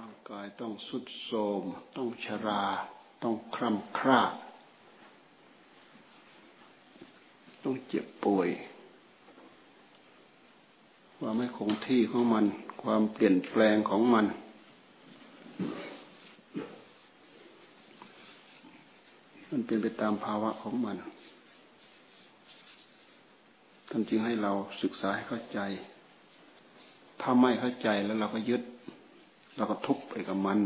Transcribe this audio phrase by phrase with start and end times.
[0.00, 1.62] ร่างกายต้องสุดโทม
[1.96, 2.62] ต้องชรา
[3.22, 4.20] ต้องคร่ำคร่า
[7.64, 8.48] ต้องเจ็บป่วย
[11.16, 12.44] ความไม่คงที่ของมัน
[12.82, 14.26] ความเปลี่ยนแปลงของมัน
[19.50, 20.96] มันเป็นไปตามภาวะของมัน
[23.90, 24.52] ท่านจึงให้เรา
[24.82, 25.60] ศึกษาให้เข้าใจ
[27.20, 28.62] ถ้าไม่เข้าใจแล้วเราก็ยึด
[29.56, 30.58] เราก็ทุบไปกับมัน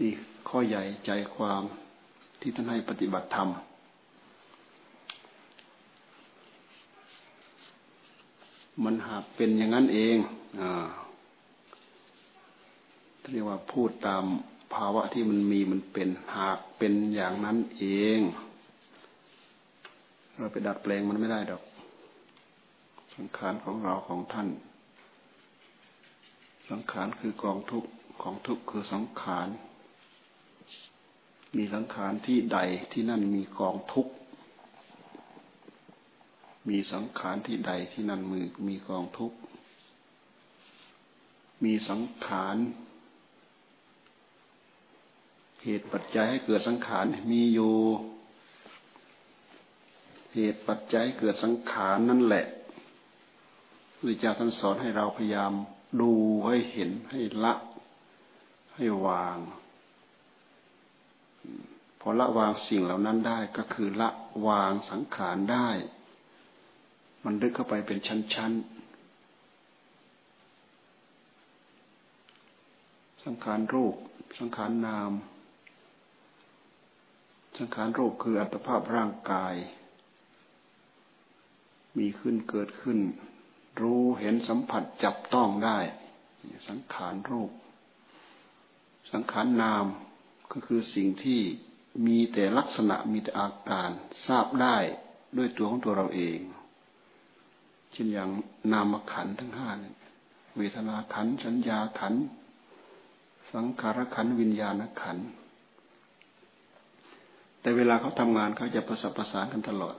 [0.00, 0.10] นี่
[0.48, 1.62] ข้อใหญ่ใจความ
[2.40, 3.48] ที่ท่านให้ปฏิบัติธรรม
[8.84, 10.16] มันหากเป็นอย่างนั้นเอง
[10.60, 10.86] อ่า
[13.30, 14.24] เรียกว่าพูดตาม
[14.74, 17.84] ภาวะที่มันมีมันเป็นหากเป็นอย่างนั้นเอ
[18.18, 18.20] ง
[20.38, 21.62] เราไปดัดแปลงมันไม่ได้ดอก
[23.14, 24.48] สังขารของเราของท่าน
[26.70, 27.90] สังขารคือกองทุกข์
[28.22, 29.48] ของทุกข์คือสังขาร
[31.56, 32.58] มีสังขารที่ใด
[32.92, 34.12] ที่นั่นมีกองทุกข์
[36.68, 39.36] มีสังขารที่ใดที่นั่นมือมีกองทุกข์
[41.64, 42.56] มีสังขาร
[45.62, 47.74] เหตุปัจจัยให้เกิดสังขารมีอยู่
[50.34, 52.44] เหตุปัจจัยเกิดสังขารนั่นแหละ
[53.96, 55.52] พระเจ้าท่านสอนให้เราพยายาม
[56.00, 56.12] ดู
[56.46, 57.54] ให้เห็นให้ละ
[58.74, 59.38] ให้วาง
[62.00, 64.08] พอละวางสิ่งเหล่านั้นได้ก็คือละ
[64.46, 65.68] วางสังขารได้
[67.24, 68.76] มันลึกเข้าไปเป็นชั้นๆ
[73.24, 73.94] สังขารรูป
[74.38, 75.12] สังขารนาม
[77.58, 79.54] สังขารรูปคืออัตภาพร่างกาย
[81.98, 82.98] มีขึ้นเกิดขึ้น
[83.80, 85.78] รู้เห็นสัมผัสจับต้องได้
[86.68, 87.50] สังขารรูป
[89.12, 89.86] สังขารนาม
[90.52, 91.40] ก็คือสิ่งที่
[92.06, 93.90] มีแต่ลักษณะมีแต่อาการ
[94.26, 94.76] ทราบได้
[95.36, 96.38] ด้วยตัวของตัวเราเอง
[97.92, 98.30] เช่นอย่าง
[98.72, 99.70] นามขันทั้งห้า
[100.56, 102.14] เวทนาขันสัญญาขัน
[103.54, 105.18] สังขารขันวิญญาณขัน
[107.60, 109.96] แต่เวลาเขาทำงานเขาจะประสบประสานกันตลอด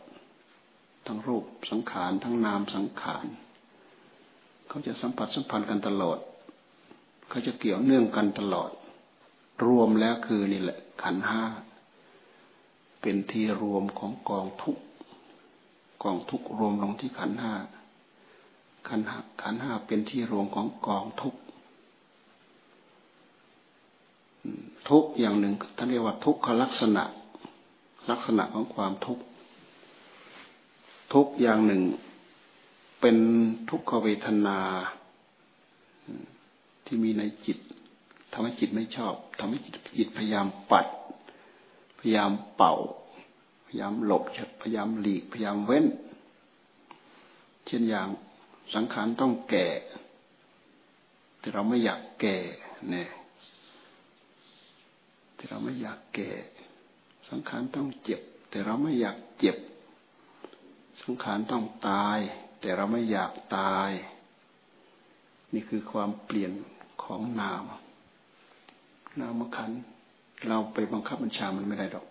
[1.08, 3.26] ทั้งรูปสังขารทั้งนามสังขาร
[4.78, 6.18] เขาจะสัมผัสสัมพันธ์กันตลอด
[7.30, 8.72] เขาจะเกี่ยวเนื่องกันตลอด
[9.66, 11.44] รวมแล้วคือนี่แหละ ขันห้า
[13.02, 14.78] เป็นที่รวมของกองทุก
[16.04, 17.54] กองทุกรวมลงที่ขันห้า
[18.88, 21.36] ขันห้าขันห้าเป็นที่รวมของกองทุก
[24.90, 27.04] ทุกอย่างหนึ่งท่านเรียกว่าทุกขลักษณะ
[28.10, 29.20] ลักษณะของความทุก
[31.14, 31.84] ทุกอย่างหนึ่ง
[33.00, 33.18] เป็น
[33.69, 34.59] ทุกขเวทนา
[36.85, 37.58] ที่มีในจิต
[38.31, 40.88] ทำให้จิตไม่ชอบทำให้จิตจิตพยายามปัด
[42.00, 42.75] พยายามเป่า
[43.66, 44.24] พยายามหลบ
[44.62, 45.86] พยายามหลีกพยายามเว้น
[47.66, 48.07] เช่นอย่าง
[48.74, 49.68] สังขารต้องแก่
[51.40, 52.38] แต่เราไม่อยากแก่
[52.91, 53.09] เนี่ย
[55.36, 56.30] แต่เราไม่อยากแก่
[57.30, 59.57] สังขารต้องเจ็บ แต่เราไม่อยากเจ็บ
[61.02, 62.19] สังขารต้องตาย
[62.59, 63.91] แต่เราไม่อยากตาย
[65.53, 66.51] นี่คือความเปลี่ยน
[67.03, 67.63] ของนาม
[69.19, 69.72] นามขัน
[70.47, 72.07] เราไปบังคับบัญชามันไม่ได้ดอก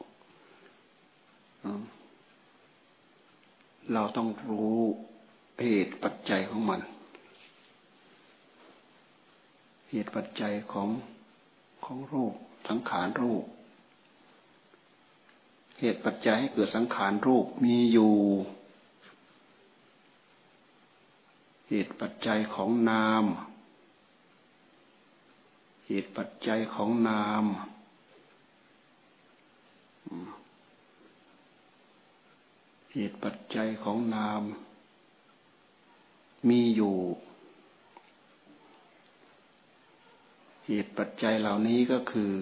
[3.92, 4.78] เราต้องรู้
[5.60, 6.80] เหตุปัจจัยของมัน
[9.90, 10.88] เหตุปัจจัยของ
[11.84, 12.34] ของรูป
[12.68, 13.44] สังขารรูป
[15.80, 18.12] เหตุปัจจัยให้เกิดสังขารรูปมีอยู่
[21.70, 23.24] เหตุปัจจัยของนาม
[25.86, 27.44] เหตุปัจจัยของนาม
[32.92, 34.42] เหตุปัจจัยของนาม
[36.48, 36.96] มีอยู่
[40.66, 42.32] เหตุปัจจัยเหล่านี้ก็คือ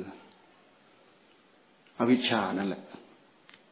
[1.98, 2.82] อวิชชานั่นแหละ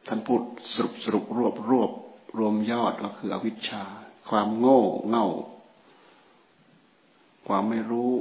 [0.07, 0.41] ท่านพูด
[0.73, 1.91] สรุปสรุปรวบรวบ
[2.37, 3.83] รวมยอดก็คืออวิชชา
[4.29, 5.27] ความโง่เง่า
[7.47, 8.11] ความไม่รู้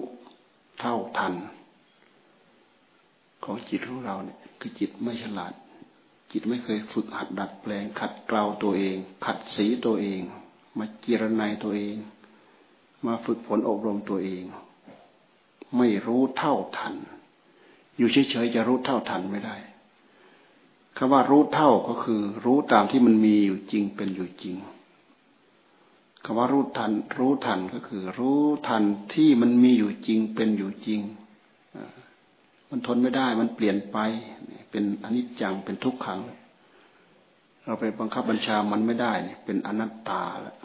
[0.80, 1.34] เท่าทัน
[3.44, 5.52] ของจิตของเราเนี่ย คือจิตไม่ฉลาด
[6.32, 10.20] จิตไม่เคยฝึกหัดดัดแปลง ขัดเกลาตัวเอง ขัดสีตัวเอง
[10.78, 11.96] มาจิรนัยตัวเอง
[13.06, 14.44] มาฝึกฝนอบรมตัวเอง
[15.76, 16.94] ไม่รู้เท่าทัน
[17.96, 19.56] อยู่เฉยๆจะรู้เท่าทันไม่ได้
[20.96, 24.56] คำว่ารู้เท่าก็คือ รู้ตามที่มันมีอยู่จริงเป็นอยู่จริง
[26.24, 28.82] คำว่ารู้ทัน รู้ทันก็คือ รู้ทัน
[29.14, 31.00] ที่มันมีอยู่จริงเป็นอยู่จริง
[32.70, 33.98] มันทนไม่ได้มันเปลี่ยนไป
[34.70, 36.20] เป็นอนิจจังเป็นทุกขัง
[37.64, 40.56] เราไปบังคับบัญชามันไม่ได้เนี่ยเป็นอนัตตาแล้ว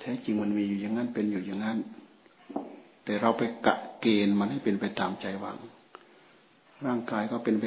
[0.00, 1.78] แท้จริงมันมีอยู่อย่างนั้นเป็นอยู่อย่างนั้น
[3.04, 5.56] แต่เราไปกะเกณฑ์มันให้เป็นไปตามใจหวัง
[6.86, 7.64] ร่างกายก็เป็นไป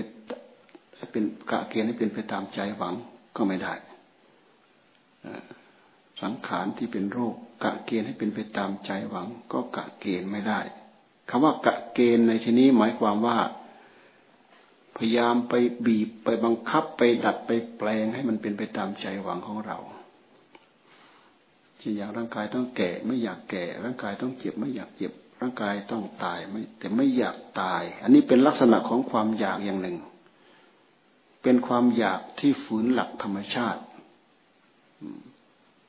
[1.12, 2.94] เป็นกะเกณฑ์ให้เป็นไปตามใจหวัง
[3.36, 3.74] ก็ไม่ได้
[6.22, 10.60] สังขารที่เป็นโรค กะเกณฑ์ให้เป็นไปตามใจหวัง ก็กะเกณฑ์ไม่ได้
[11.30, 13.38] คำว่ากะเกณฑ์ในที่นี้หมายความว่า
[14.98, 15.54] พยายามไป
[15.86, 19.78] บีบไปบังคับไปดัดไปแปลงให้มันเป็นไปตามใจหวังของเรา
[21.78, 29.98] เช่นอย่างร่างกายต้องแก่ไม่อยากแก่ ร่างกายต้องเจ็บไม่อยากเจ็บ ร่างกายต้องตายไม่ แต่ไม่อยากตาย อันนี้เป็นลักษณะของความอยากอย่างหนึ่ง
[31.44, 33.82] เป็นความอยากที่ฝืนหลักธรรมชาติ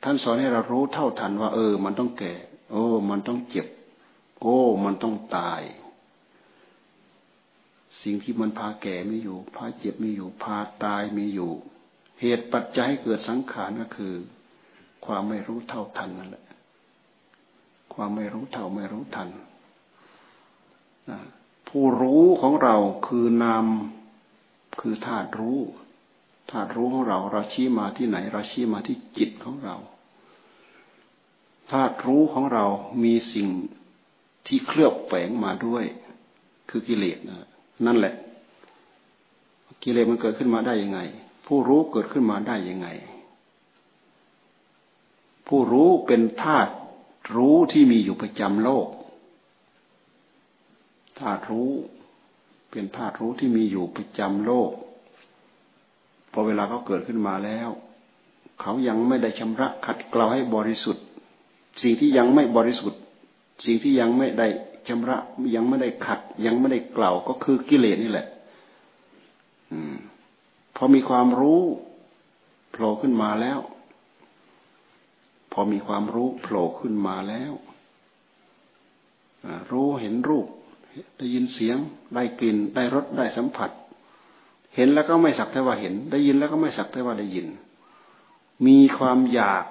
[0.03, 2.35] ท่านสอนให้เรารู้เท่าทันว่า เออ มันต้องแก่
[2.71, 3.67] โอ้ มันต้องเจ็บ
[4.41, 5.63] โอ้ มันต้องตาย
[8.03, 11.53] สิ่งที่มันพาแก่มีอยู่ พาเจ็บมีอยู่ พาตายมีอยู่
[12.21, 14.15] เหตุปัจจัยให้เกิดสังขารก็คือ
[15.05, 16.45] ความไม่รู้เท่าทันนั่นแหละ
[17.95, 19.29] ความไม่รู้เท่าไม่รู้ทัน
[21.69, 22.77] ผู้รู้ของเรา
[23.07, 23.67] คือนาม
[24.81, 25.59] คือธาตุรู้
[26.51, 29.77] ธาตุรู้ของเราเราชี้มาที่ไหน เราชี้มาที่จิตของเรา
[31.73, 32.65] ธาตุรู้ของเรา
[33.05, 33.49] มีสิ่ง
[34.47, 35.85] ที่เคลือบแฝงมาด้วย
[36.71, 37.19] คือกิเลส
[37.87, 38.15] นั่นแหละ
[39.83, 41.01] กิเลสมันเกิดขึ้นมาได้ยังไง
[41.47, 42.89] ผู้รู้เกิดขึ้นมาได้ยังไง
[45.47, 46.73] ผู้รู้เป็นธาตุ
[47.37, 48.89] รู้ที่มีอยู่ประจำโลก
[51.19, 51.71] ธาตุรู้
[52.71, 54.71] เป็นธาตุรู้ที่มีอยู่ประจำโลก
[56.33, 57.69] พอเวลาเขาเกิดขึ้นมาแล้ว
[58.61, 61.05] เขายังไม่ได้ชำระขัดเกลาให้บริสุทธิ์
[61.83, 63.01] สิ่งที่ยังไม่บริสุทธิ์
[63.65, 64.49] สิ่งที่ยังไม่ได้
[64.89, 65.19] ชำระ
[65.55, 68.27] ยังไม่ได้ขัด ยังไม่ได้กล่าวก็คือกิเลสนี่แหละ
[69.71, 69.75] อ
[70.77, 71.63] พอมีความรู้
[72.71, 73.61] โผล่ขึ้นมาแล้ว
[75.53, 77.53] พอมีความรู้โผล่ขึ้นมาแล้ว
[79.71, 80.47] รู้เห็นรูป
[81.19, 81.77] ได้ยินเสียง
[82.15, 83.71] ได้กลิ่น ได้รสได้สัมผัส
[84.75, 87.47] เห็นแล้วก็ไม่สักแต่ว่าเห็น ได้ยินแล้วก็ไม่สักแต่ว่าได้ยิน
[88.67, 89.65] มีความอยาก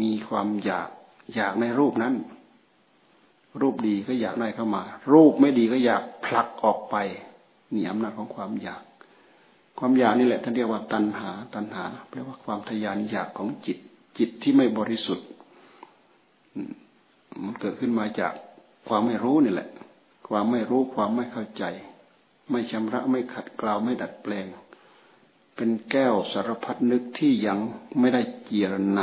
[0.00, 0.88] มีความอยาก
[1.34, 2.14] อยากในรูปนั้น
[3.60, 4.82] รูปดีก็อยากได้เข้ามา
[5.12, 6.96] รูปไม่ดีก็อยากผลักออกไป
[7.74, 8.82] นี่อำนาจของความอยาก
[9.78, 13.78] ความอยากนี่แหละท่านเรียกว่าตัณหา ตัณหาแปลว่าความทยานอยากของจิต
[14.18, 15.26] จิตที่ไม่บริสุทธิ์
[17.44, 18.32] มันเกิดขึ้นมาจาก
[18.88, 19.68] ความไม่รู้นี่แหละ
[20.28, 21.64] ความไม่รู้ความไม่เข้าใจ
[22.50, 24.46] ไม่ชำระไม่ขัดเกลาไม่ดัดแปลง
[25.54, 27.58] เป็นแก้วสารพัดนึกที่ยัง
[27.98, 29.00] ไม่ได้เจียรใน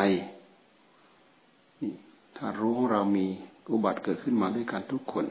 [2.37, 3.25] ถ้ารู้ของเรามี
[3.71, 5.25] อุบัติเกิดขึ้นมาด้วยกันทุกคน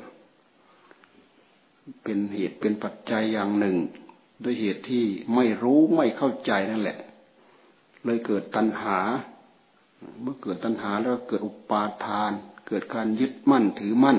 [2.02, 3.76] เป็นเหตุเป็นปัจจัยอย่างหนึ่ง
[4.44, 5.04] ด้วยเหตุที่
[5.34, 6.98] ไม่รู้ไม่เข้าใจนั่นแหละ
[8.04, 8.98] เลยเกิดตัณหา
[10.20, 12.32] เมื่อเกิดตัณหาแล้วเกิดอุปาทาน
[12.68, 14.18] เกิดการยึดมั่นถือมั่น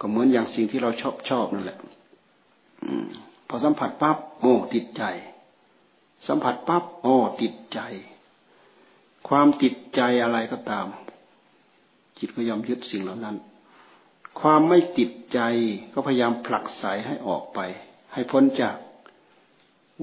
[0.00, 1.78] ก็เหมือนอย่างสิ่งที่เราชอบชอบนั่นแหละ
[3.48, 5.04] พอสัมผัสปั๊บโอ้ติดใจ
[6.26, 7.80] สัมผัสปั๊บโอ้ติดใจ
[9.28, 10.86] ความติดใจอะไรก็ตาม
[12.18, 13.36] จิตก็ยอมยึดสิ่งเหล่านั้น
[14.40, 15.38] ความไม่ติดใจ
[15.92, 17.58] ก็พยายามผลักไสให้ออกไป
[18.12, 18.76] ให้พ้นจาก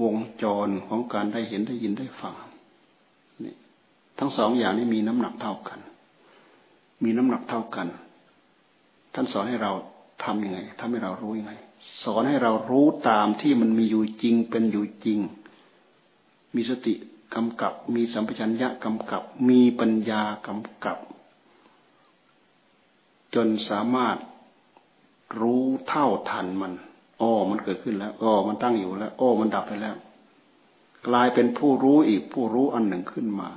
[0.02, 2.34] วงจรของการได้เห็นได้ยินได้ฟัง
[3.44, 3.54] นี่
[4.18, 5.78] ทั้งสองอย่างนี้มีน้ำหนักเท่ากัน
[7.04, 7.88] มีน้ำหนักเท่ากัน
[9.14, 9.72] ท่านสอนให้เรา
[10.24, 11.52] ทำยังไงทำให้เรารู้ยังไง
[12.02, 15.18] สอนให้เรารู้ตามที่มันมีอยู่จริงเป็นอยู่จริง
[16.54, 16.94] มีสติ
[17.34, 20.98] กำกับ มีสัมปชัญญะกำกับ มีปัญญากำกับ
[23.36, 24.16] จนสามารถ
[25.40, 26.72] รู้เท่าทันมัน
[27.20, 29.96] อ้อมันเกิดขึ้นแล้วอ้อมันตั้งอยู่แล้วอ้อมันดับไปแล้ว
[31.08, 33.50] กลายเป็นผู้รู้อีกผู้รู้อันหนึ่งขึ้นมา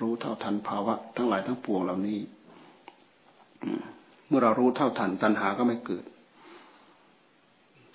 [0.00, 2.18] รู้เท่าทันภาวะ ทั้งหลายทั้งปวงเหล่านี้
[4.26, 6.04] เมื่อเรารู้เท่าทันตัณหาก็ไม่เกิด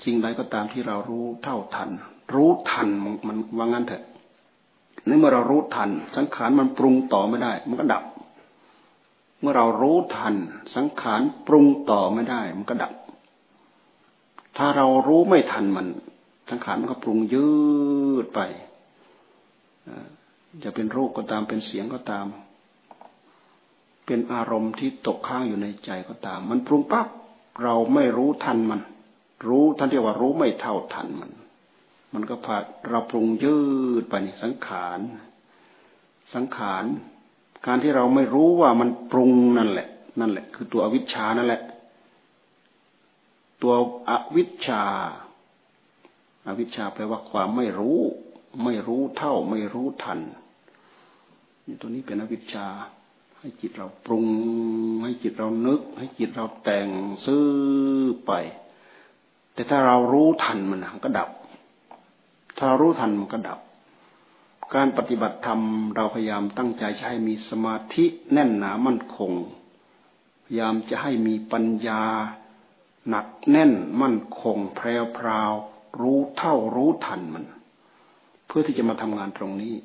[0.03, 1.89] สิ่งใดก็ตามที่เรารู้เท่าทัน
[2.33, 2.87] รู้ทัน
[3.27, 4.03] มันว่างั้นเถอะ
[5.07, 8.03] นี่เมื่อเรารู้ทัน สังขารมันปรุงต่อไม่ได้ มันก็ดับ
[9.41, 10.35] เมื่อเรารู้ทัน
[10.75, 12.93] สังขารปรุงต่อไม่ได้ มันก็ดับ
[14.57, 15.87] ถ้าเรารู้ไม่ทันมัน
[16.49, 17.49] สังขารมันก็ปรุงยื
[18.23, 18.39] ดไป
[20.63, 22.27] จะเป็นรูปก็ตามเป็นเสียงก็ตาม
[24.05, 27.07] เป็นอารมณ์ที่ตกค้างอยู่ในใจก็ตาม มันปรุงปั๊บ
[27.63, 28.81] เราไม่รู้ทันมัน
[29.47, 31.31] รู้ท่านเรียกว่ารู้ไม่เท่าทันมัน
[32.13, 32.57] มันก็พา
[32.89, 33.57] เราปรุงยื
[34.01, 34.99] ดไปสังขาร
[36.33, 36.85] สังขาร
[37.65, 39.87] การที่เราไม่รู้ว่ามันปรุงนั่นแหละ
[40.19, 41.61] นั่นแหละ คือตัวอวิชชานั่นแหละ
[43.61, 43.73] ตัว
[44.09, 44.83] อวิชชา
[46.47, 47.99] อาวิชชาแปลว่าความไม่รู้
[48.63, 50.19] ไม่รู้เท่า ไม่รู้ทัน
[51.65, 52.67] นี่ตัวนี้เป็นอวิชชา
[53.39, 54.27] ให้จิตเราปรุง
[55.03, 56.87] ให้จิตเรานึก ให้จิตเราแต่ง
[57.25, 57.45] ซื้อ
[58.25, 58.31] ไป
[59.53, 61.29] แต่ถ้าเรารู้ทันมันก็ดับ
[62.57, 63.59] ถ้าเรารู้ทันมันก็ดับ
[64.75, 65.61] การปฏิบัติธรรม
[65.95, 69.31] เราพยายามตั้งใจใช้มีสมาธิแน่นหนามั่นคง
[70.43, 72.03] พยายามจะให้มีปัญญา
[73.09, 75.51] หนักแน่นมั่นคง แพรวพราว
[76.01, 77.45] รู้เท่ารู้ทันมัน
[78.47, 79.75] เพื่อที่จะมาทำงานตรงนี้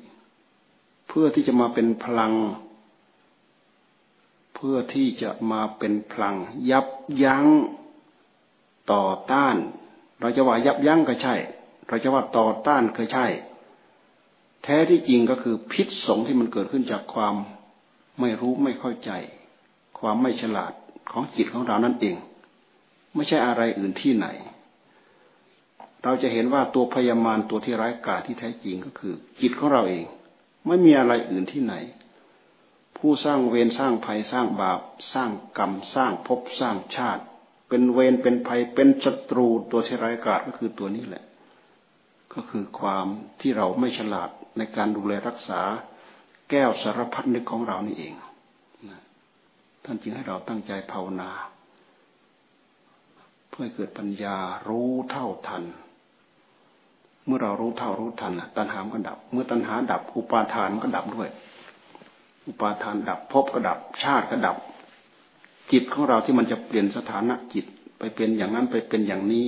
[1.07, 2.33] เพื่อที่จะมาเป็นพลัง
[4.55, 6.35] เพื่อที่จะมาเป็นพลัง
[6.71, 6.87] ยับ
[7.23, 7.45] ยั้ง
[8.91, 9.55] ต่อต้าน
[10.19, 11.35] เราจะว่ายับยั้งก็ใช่
[11.87, 13.25] เราจะว่าต่อต้านก็ใช่
[14.63, 17.35] แท้ที่จริงก็คือพิษสงที่มันเกิดขึ้นจากความ
[18.19, 19.11] ไม่รู้ไม่เข้าใจ
[19.99, 20.73] ความไม่ฉลาด
[21.11, 22.15] ของจิตของเรานั่นเอง
[23.15, 24.27] ไม่ใช่อะไรอื่นที่ไหน
[26.03, 30.05] เราจะเห็นว่าตัวพยามารตัวที่ร้ายกาจที่แท้จริงก็คือ จิตของเราเอง
[30.67, 31.73] ไม่มีอะไรอื่นที่ไหน
[32.97, 34.79] ผู้สร้างเวรสร้างภัยสร้างบาป
[35.13, 37.23] สร้างกรรมสร้างภพสร้างชาติ
[37.69, 41.23] เป็นเวรเป็นภัยเป็นศัตรูตัวที่ร้ายกาจก็คือตัวนี้แหละ
[42.33, 43.07] ก็คือความ
[43.41, 45.61] ที่เราไม่ฉลาด ในการดูแลรักษา
[46.49, 48.13] แก้วสารพัดนึกของเรานี่เอง
[49.83, 51.29] ท่านจึงให้เราตั้งใจภาวนา
[53.49, 54.37] เพื่อเกิดปัญญา
[54.67, 55.63] รู้เท่าทัน
[57.25, 61.29] เมื่อเรารู้เท่ารู้ทันตัณหาก็ดับ เมื่อตัณหาดับ อุปาทานก็ดับด้วย
[62.47, 64.57] อุปาทานดับภพก็ดับ ชาติก็ดับ
[65.71, 67.65] จิตของเราที่มันจะเปลี่ยนสถานะจิต
[67.99, 69.45] ไปเป็นอย่างนั้นไปเป็นอย่างนี้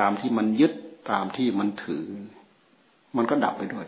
[0.00, 0.72] ตามที่มันยึด
[1.10, 2.06] ตามที่มันถือ
[3.16, 3.86] มันก็ดับไปด้วย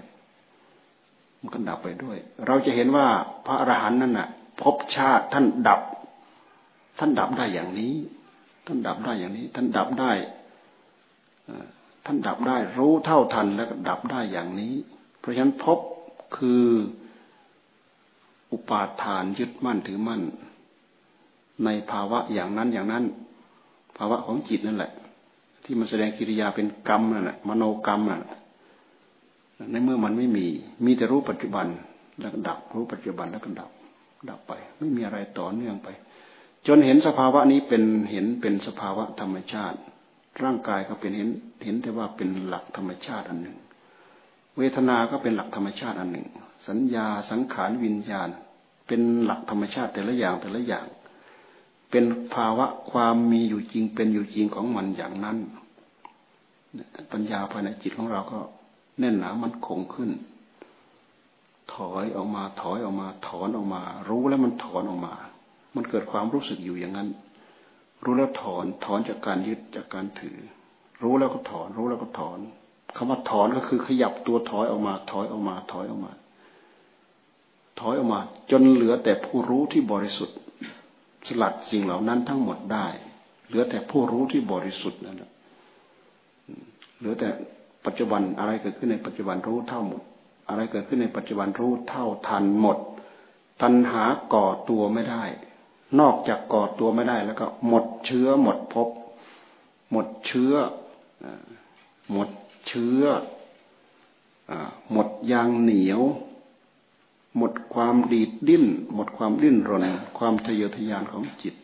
[1.41, 3.07] มันก็ดับไปด้วย เราจะเห็นว่า
[3.47, 4.29] พระอรหันต์นั่นน่ะ
[4.61, 5.81] ภพชาติท่านดับ
[6.99, 7.95] ท่านดับได้อย่างนี้
[8.67, 10.13] ท่านดับได้อย่างนี้ ท่านดับได้
[12.05, 14.75] ท่านดับได้รู้เท่าทันแล้วก็ดับได้อย่างนี้
[15.19, 15.79] เพราะฉะนั้นพบ
[16.37, 16.65] คือ
[18.53, 20.23] อุปาทานยึดมั่นถือมั่น
[21.65, 23.05] ในภาวะอย่างนั้นอย่างนั้น
[23.97, 24.93] ภาวะของจิตนั่นแหละ
[25.65, 28.23] ที่มันแสดงกิริยาเป็นกรรมนั่นแหละมโนกรรมนั่น
[29.71, 30.47] ในเมื่อมันไม่มี
[30.85, 31.67] มีแต่รู้ปัจจุบัน
[32.21, 33.71] แล้วก็ดับ รู้ปัจจุบันแล้วก็ดับ
[34.31, 35.89] ดับไป ไม่มีอะไรต่อเนื่องไป
[36.67, 39.79] จนเห็นสภาวะนี้เป็นเห็นเป็นสภาวะธรรมชาติ
[40.43, 41.29] ร่างกายก็เป็นเห็น
[41.65, 43.57] เห็นแต่ว่าเป็นหลักธรรมชาติอันหนึ่ง
[44.59, 46.27] เวทนา ก็เป็นหลักธรรมชาติอันหนึ่ง
[46.69, 48.29] สัญญาสังขารวิญญาณ
[48.87, 50.87] เป็นหลักธรรมชาติแต่ละอย่างแต่ละอย่าง
[51.91, 55.39] เป็นภาวะความมีอยู่จริงเป็นอยู่จริงของมันอย่างนั้น
[57.13, 58.39] ปัญญาภายในจิตของเราก็
[58.99, 60.11] แน่นหนามันคงขึ้น
[61.75, 65.15] ถอยออกมา ถอยออกมา ถอนออกมา รู้แล้วมันถอนออกมา
[65.77, 67.09] มันเกิดความรู้สึกอยู่อย่างนั้น
[68.05, 70.39] รู้แล้วถอน ถอนจากการยึดจากการถือ
[71.03, 72.39] รู้แล้วก็ถอน รู้แล้วก็ถอน
[72.97, 76.13] คำว่าถอนก็คือขยับตัวถอยออกมา ถอยออกมา ถอยออกมา
[77.81, 80.37] ถอยออกมา จนเหลือแต่ผู้รู้ที่บริสุทธิ์
[81.27, 82.87] สลัดสิ่งเหล่านั้นทั้งหมดได้
[83.47, 85.31] เหลือแต่ผู้รู้ที่บริสุทธิ์นั่นแหละ
[86.99, 87.29] เหลือแต่
[87.89, 90.03] ปัจจุบันอะไรเกิดขึ้นในปัจจุบันรู้เท่าหมด
[90.49, 92.79] อะไรเกิดขึ้นในปัจจุบันรู้เท่าทันหมด
[93.63, 94.05] ตัณหา
[94.35, 95.25] ก่อตัวไม่ได้
[96.01, 98.89] นอกจากก่อตัวไม่ได้แล้วก็ หมดเชื้อหมดภพ
[99.91, 100.55] หมดเชื้อ
[102.13, 102.29] หมด
[102.67, 103.03] เชื้อ
[104.93, 106.01] หมดยางเหนียว
[107.37, 108.65] หมดความดีดดิ้น
[108.95, 109.87] หมดความดิ้นรน
[110.19, 111.55] ความทะเยอทะยานของจิต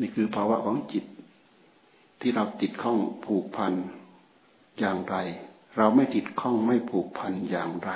[0.00, 1.04] นี่คือภาวะของจิต
[2.20, 3.72] ที่เราติดข้องผูกพัน
[4.78, 5.16] อย่างไร
[5.76, 7.92] เราไม่ติดข้องไม่ผูกพันอย่างไร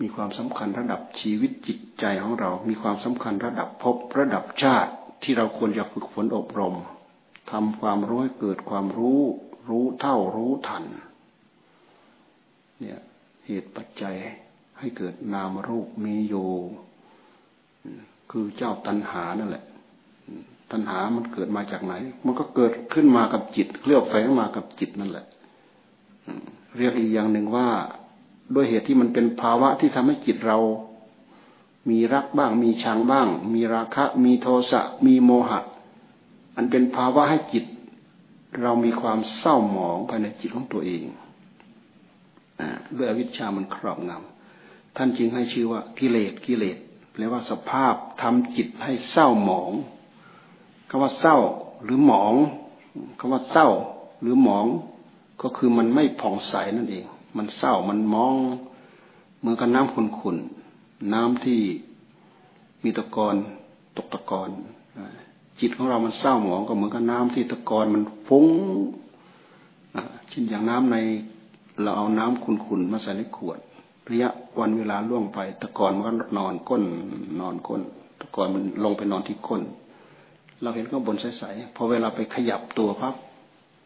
[0.00, 6.74] มีความสำคัญระดับชีวิตจิตใจของเรา มีความสำคัญระดับภพระดับชาติที่เราควรจะฝึกฝนอบรม
[7.50, 9.20] ทำความรู้ให้เกิดความรู้
[9.68, 10.84] รู้เท่ารู้ทัน
[12.80, 13.00] เนี่ย
[13.46, 14.16] เหตุปัจจัย
[14.78, 16.48] ให้เกิดนามรูปมีอยู่
[18.30, 19.64] คือเจ้าตัณหานั่นแหละ
[20.70, 21.94] ตัณหามันเกิดมาจากไหน
[22.24, 25.26] มันก็เกิดขึ้นมากับจิตเคลือบแฝงมากับจิตนั่นแหละ
[26.76, 27.68] เรียกอีกอย่างหนึ่งว่า
[28.54, 30.58] ด้วยเหตุที่มันเป็นภาวะที่ทำให้จิตเรา
[31.90, 35.60] มีรักบ้าง มีชังบ้าง มีราคะ มีโทสะ มีโมหะ
[36.56, 37.64] อันเป็นภาวะให้จิต
[38.62, 41.02] เรามีความเศร้าหมองภายในจิตของตัวเอง
[42.96, 46.78] ด้วยอวิชชามันครอบงำท่านจึงให้ชื่อว่ากิเลสกิเลส
[47.12, 49.72] แปลว่าสภาพทำจิตให้เศร้าหมอง
[50.96, 51.38] คำว่าเศร้า
[51.84, 52.34] หรือหมอง
[53.18, 53.68] คำว่าเศร้า
[54.20, 54.66] หรือหมอง
[55.42, 57.04] ก็คือมันไม่ผ่องใสนั่นเอง
[57.36, 58.34] มันเศร้ามันมอง
[59.38, 61.60] เหมือนกับน้ำขุ่นๆน้ำที่
[62.82, 63.34] มีตะกอน
[63.96, 64.50] ตกตะกอน
[65.60, 68.46] จิตของเรามันเศร้าหมองก็เหมือนกับน้ำที่ตะกอนมันฟุ้ง
[70.28, 70.96] เช่นอย่างน้ำใน
[71.82, 73.58] เราเอาน้ำขุ่นๆมาใส่ในขวด
[74.10, 76.82] ระยะวันเวลาล่วงไป ตะกอนมันก็นอนก้น
[77.40, 77.82] นอนก้น
[78.20, 79.62] ตะกอนมันลงไปนอนที่ก้น
[80.62, 83.14] เราเห็นข้างบนใสๆพอเวลาไปขยับตัวพับ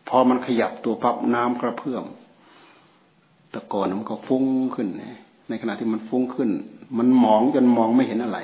[0.09, 2.05] พอมันขยับตัวพับน้ำกระเพื่อม
[3.55, 4.89] ตะกอนมันก็ฟุ้งขึ้น
[5.49, 6.51] ในขณะที่มันฟุ้งขึ้น
[6.99, 8.39] มันมองจนมองไม่เห็นอะไร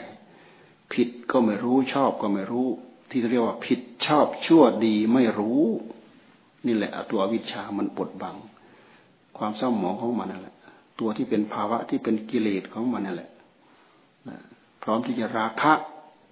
[0.92, 2.66] ผิดก็ไม่รู้ชอบก็ไม่รู้
[3.11, 5.62] ที่เรียกว่าผิดชอบชั่วดีไม่รู้
[6.66, 8.37] นี่แหละตัววิชามันปดบัง
[9.38, 10.54] ความเศร้าหมองของมันนั่นแหละ
[11.00, 13.30] ตัวที่เป็นภาวะที่เป็นกิเลสของมันนั่นแหละ
[14.83, 15.73] พร้อมที่จะราคะ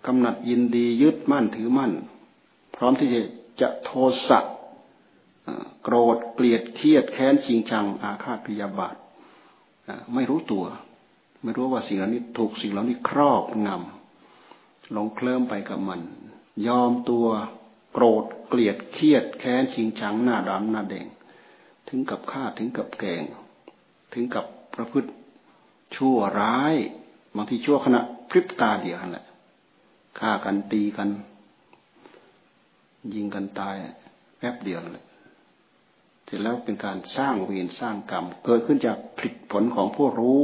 [0.07, 1.93] กำหนัดยินดียึดมั่นถือมั่น
[2.77, 3.23] พร้อมที่จะ
[3.61, 3.91] จะโท
[4.29, 4.41] สะ
[5.83, 8.97] โกรธเกลียดเครียดแค้นชิงชัง อาฆาตพยาบาท
[10.15, 10.65] ไม่รู้ตัว
[11.43, 16.01] ไม่รู้ว่าสิ่งเหล่านี้ถูกสิ่งเหล่านี้ครอบงำลงเคลิ้มไปกับมัน
[16.67, 17.27] ยอมตัว
[17.93, 21.07] โกรธเกลียดเครียดแค้นชิงชังหน้าดำหน้าแดง
[21.89, 23.23] ถึงกับฆ่าถึงกับแกง
[24.13, 24.45] ถึงกับ
[24.75, 25.11] ประพฤติ
[25.97, 26.75] ชั่วร้าย
[27.37, 29.27] บางทีชั่วขณะพริบตาเดียวนั่นแหละ
[30.19, 31.09] ฆ่ากันตีกัน
[33.15, 33.77] ยิงกันตาย
[34.39, 35.07] แป๊บเดียวนั่นแหละ
[36.25, 40.41] เสร็จแล้วเป็นการสร้างเวรสร้างกรรม เกิดขึ้นจากผลิตผลของผู้รู้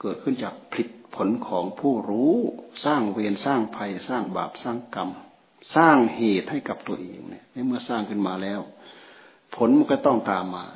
[0.00, 2.34] เกิดขึ้นจากผลิตผลของผู้รู้
[2.84, 5.10] สร้างเวรสร้างภัย สร้างบาปสร้างกรรม
[5.74, 8.60] สร้างเหตุให้กับตัวเองเนี่ยเมื่อสร้างขึ้นมาแล้ว
[9.56, 10.66] ผลมันก็ต้องตามมา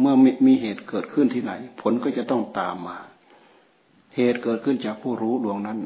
[0.00, 0.14] เมื่อ
[0.46, 2.98] มีเหตุเกิดขึ้นที่ไหน ผลก็จะต้องตามมา
[4.14, 5.78] เหตุเกิดขึ้นจากผู้รู้ดวงนั้น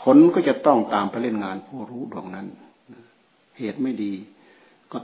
[0.00, 2.46] ผลก็จะต้องตามไปเล่นงานผู้รู้ดวงนั้น
[3.58, 4.12] เหตุไม่ดี
[4.92, 4.98] ก็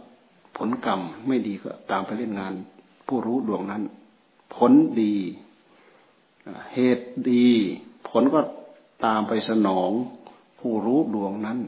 [0.57, 2.55] ผลกรรมไม่ดีก็ตามไปเล่นงาน
[3.07, 3.83] ผู้รู้ดวงนั้น
[4.55, 5.15] ผลดี
[6.75, 7.47] เหตุดี
[8.09, 8.41] ผลก็
[9.05, 9.91] ตามไปสนอง
[10.61, 11.59] ผู้รู้ดวงนั้น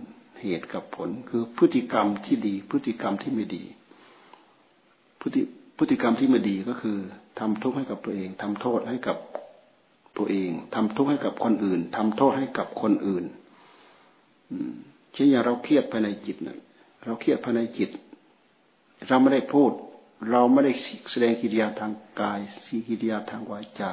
[0.43, 3.63] เหตุกับผลคือพฤติกรรมที่ดี พฤติกรรมที่ไม่ดี
[5.21, 5.41] พฤติ
[5.79, 6.97] พฤติกรรมที่ไม่ดีก็คือ
[7.39, 9.17] ทำทุกข์ให้กับตัวเองทำโทษให้กับ
[10.19, 13.25] ตัวเองทำทุกข์ให้กับคนอื่นทำโทษให้กับคนอื่น
[15.13, 16.59] เช่นอย่างเราเครียดภายในจิตนะ
[17.05, 17.91] เราเครียดภายในจิต
[19.09, 19.71] เราไม่ได้พูด
[20.31, 20.73] เราไม่ได้
[21.11, 23.93] แสดงกิริยาทางกายสีกิริยาทางวาจา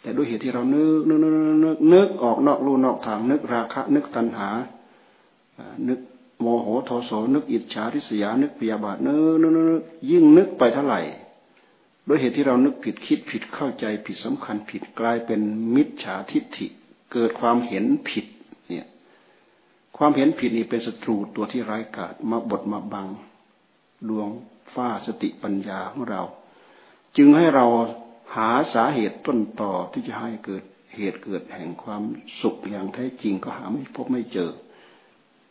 [0.00, 1.32] แต่ด้วยเหตุที่เรานึกนึกนึก
[1.64, 4.48] นึกนึกออกนอกรูนอกทางนึกราคะ นึกตัณหา
[5.88, 6.00] นึก
[6.40, 11.00] โมโหโทโสนึกอิจฉาริษยานึกพยาบาทนึกนึกนึกยิ่งนึกไปเท่าไหร่
[12.08, 15.40] ด้วยเหตุที่เรานึกผิดคิดผิดเข้าใจผิดสำคัญผิดกลายเป็น
[15.74, 16.66] มิจฉาทิฏฐิ
[17.12, 18.26] เกิดความเห็นผิด
[18.68, 18.86] เนี่ย
[19.96, 23.08] ความเห็นผิดนี่เป็นศัตรูตัวที่ร้ายกาจมาบดมาบัง
[24.08, 24.28] ดวง
[24.74, 26.22] ฟ้าสติปัญญาของเรา
[27.16, 27.66] จึงให้เรา
[28.36, 30.64] หาสาเหตุต้นต่อที่จะให้เกิด
[30.96, 32.02] เหตุเกิดแห่งความ
[32.40, 34.50] สุขอย่างแท้จริงก็หาไม่พบไม่เจอ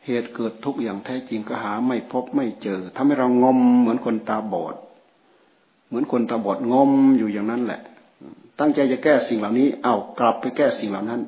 [0.05, 4.75] เหตุเกิดทุกอย่างแท้จริงก็หาไม่พบไม่เจอทำให้เรางมเหมือนคนตาบอด
[5.87, 7.81] เหมือนคนตาบอดงมอยู่อย่างนั้นแหละ
[8.59, 11.21] ตั้งใจจะแก้สิ่งเหล่านี้ เอากลับไปแก้สิ่งเหล่านั้น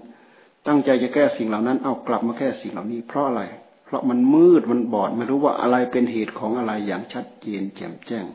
[0.67, 3.43] ตั้งใจจะแก้สิ่งเหล่านั้น เอากลับมาแก้สิ่งเหล่านี้ เพราะอะไร
[3.85, 8.25] เพราะมันมืดมันบอดไม่รู้ว่าอะไรเป็นเหตุของอะไรอย่างชัดเจนแจ่มแจ้ง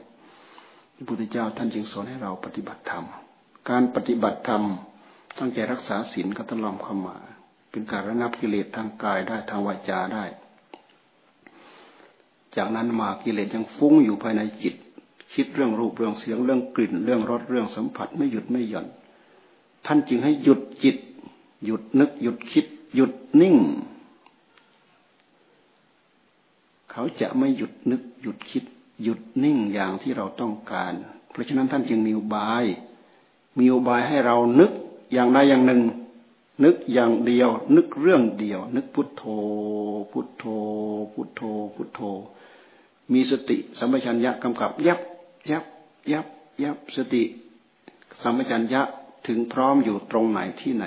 [0.94, 3.04] พระพุทธเจ้าท่านจึงสอนให้เราปฏิบัติธรรม
[3.70, 4.62] การปฏิบัติธรรม
[5.38, 7.16] ตั้งใจรักษาศีลก็ต้องลอมเข้ามา
[7.70, 10.24] เป็นการระงับกิเลสทางกายได้ทางวาจาได้
[12.56, 14.74] จากนั้นมากิเลสยังฟุ้งอยู่ภายในจิต
[15.35, 18.87] คิดเรื่องรูปเรื่องเสียงเรื่องกลิ่น เรื่องรสเรื่องสัมผัสไม่หยุดไม่หย่อน
[19.87, 20.97] ท่านจึงให้หยุดจิต
[21.64, 23.57] หยุดนึก หยุดคิด หยุดนิ่ง
[26.90, 28.64] เขาจะไม่หยุดนึก หยุดคิด
[29.03, 30.94] หยุดนิ่งอย่างที่เราต้องการ
[31.31, 32.64] เพราะฉะนั้นท่านจึงมีอุบาย
[33.59, 34.70] มีอุบายให้เรานึก
[35.12, 35.81] อย่างใดอย่างหนึ่ง
[36.64, 39.23] นึกอย่างเดียว นึกเรื่องเดียว นึกพุทโธ
[40.12, 40.44] พุทโธ
[41.12, 41.40] พุทโธ
[41.75, 42.01] พุทโธ
[43.12, 45.01] มีสติสัมปชัญญะกำกับยับ
[45.50, 45.64] ยับ
[46.12, 46.26] ยับ
[46.62, 47.24] ยับสติ
[48.22, 48.83] สัมปชัญญะ
[49.26, 50.87] ถึงพร้อมอยู่ตรงไหนที่ไหน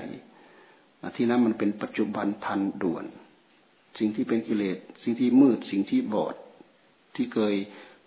[1.15, 3.05] ที่นั้นมันเป็นปัจจุบันทันด่วน
[3.97, 6.35] สิ่งที่เป็นกิเลสสิ่งที่มืดสิ่งที่บอด
[7.15, 7.55] ที่เคย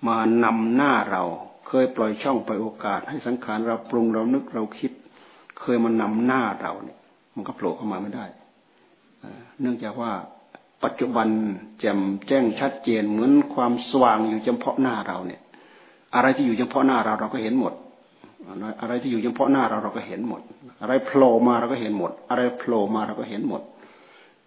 [0.08, 1.24] มานำหน้าเรา
[1.68, 4.92] เคยปล่อยช่องปล่อยโอกาส ให้สังขารเราปรุงเรานึกเราคิด
[5.60, 6.98] เคยมานำหน้าเราเนี่ย
[7.34, 8.26] มันก็โผล่เข้ามาไม่ได้
[9.60, 10.12] เนื่องจากว่า
[10.84, 11.28] ปัจจุบัน
[11.80, 15.39] แจ่มแจ้งชัดเจนเหมือนความสว่างอยู่เฉพาะหน้าเราเนี่ย
[16.14, 17.74] อะไรที่อยู่เฉพาะหน้าเราเราก็เห็นหมด
[18.80, 20.40] อะไรที่อยู่เฉพาะหน้าเราเราก็เห็นหมด
[20.80, 23.62] อะไรโผล่มาเราก็เห็นหมด อะไรโผล่มาเราก็เห็นหมด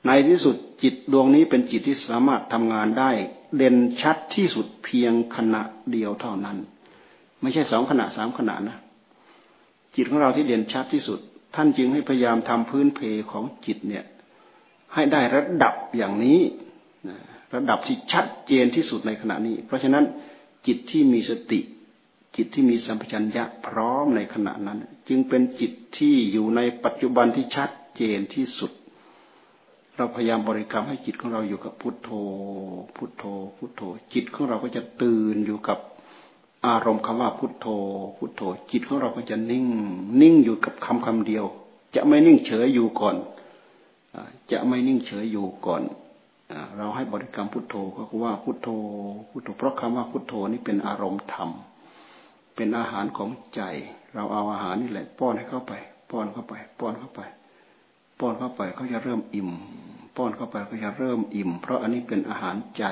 [0.06, 3.12] ในที่สุดจิตดวงนี้เป็นจิตที่สามารถทำงานได้
[3.58, 6.58] เด่นชัดที่สุดเพียงขณะเดียวเท่านั้น
[7.42, 8.78] ไม่ใช่สองขณะสามขณะนะ
[9.96, 11.20] จิตของเราที่เด่นชัดที่สุด
[11.56, 13.00] ท่านจึงให้พยายามทำพื้นเพ
[13.32, 14.06] ของจิตเนี่ย
[14.94, 16.40] ให้ได้ระดับอย่างนี้
[17.56, 20.04] ระดับที่ชัดเจนที่สุดในขณะนี้ เพราะฉะนั้น
[20.68, 21.60] จิตที่มีสติ
[22.36, 28.72] จิตที่มีสัมปชัญญะพร้อมในขณะนั้น จึงเป็นจิตที่อยู่ในปัจจุบันที่ชัดเจนที่สุด
[29.96, 32.10] เราพยายามบริกรรมให้จิตของเราอยู่กับพุทโธ
[32.96, 33.24] พุทโธ
[33.58, 33.82] พุทโธ
[34.14, 35.80] จิตของเราก็จะตื่นอยู่กับ
[36.66, 37.68] อารมณ์คำว่าพุทโธ
[38.18, 39.66] พุทโธ จิตของเราก็จะนิ่ง
[40.22, 41.46] นิ่งอยู่กับคำคำเดียว
[41.96, 43.16] จะไม่นิ่งเฉยอยู่ก่อน
[44.52, 45.82] จะไม่นิ่งเฉยอยู่ก่อน
[46.78, 48.68] เราให้บริกรรมพุทโธก็คือว่าพุทโธ
[49.30, 51.50] พุทโธเพราะคำว่าพุทโธนี่เป็นอารมณ์ธรรม
[52.56, 53.62] เป็นอาหารของใจ
[54.14, 55.74] เราเอาอาหารนี่แหละ ป้อนให้เข้าไป
[56.12, 57.22] ป้อนเข้าไป ป้อนเข้าไป
[58.20, 59.50] ป้อนเข้าไปเขาจะเริ่มอิ่ม
[60.18, 62.86] ป้อนเข้าไปก็จะเริ่มอิ่ม เพราะอันนี้เป็นอาหารใจ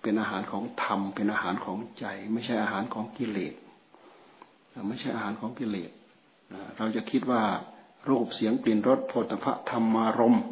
[0.00, 3.54] เป็นอาหารของธรรม เป็นอาหารของใจ ไม่ใช่อาหารของกิเลส
[4.88, 5.90] ไม่ใช่อาหารของกิเลส
[6.76, 7.42] เราจะคิดว่า
[8.08, 10.44] รูปเสียงกลิ่นรสโผฏฐะธรรมารมณ์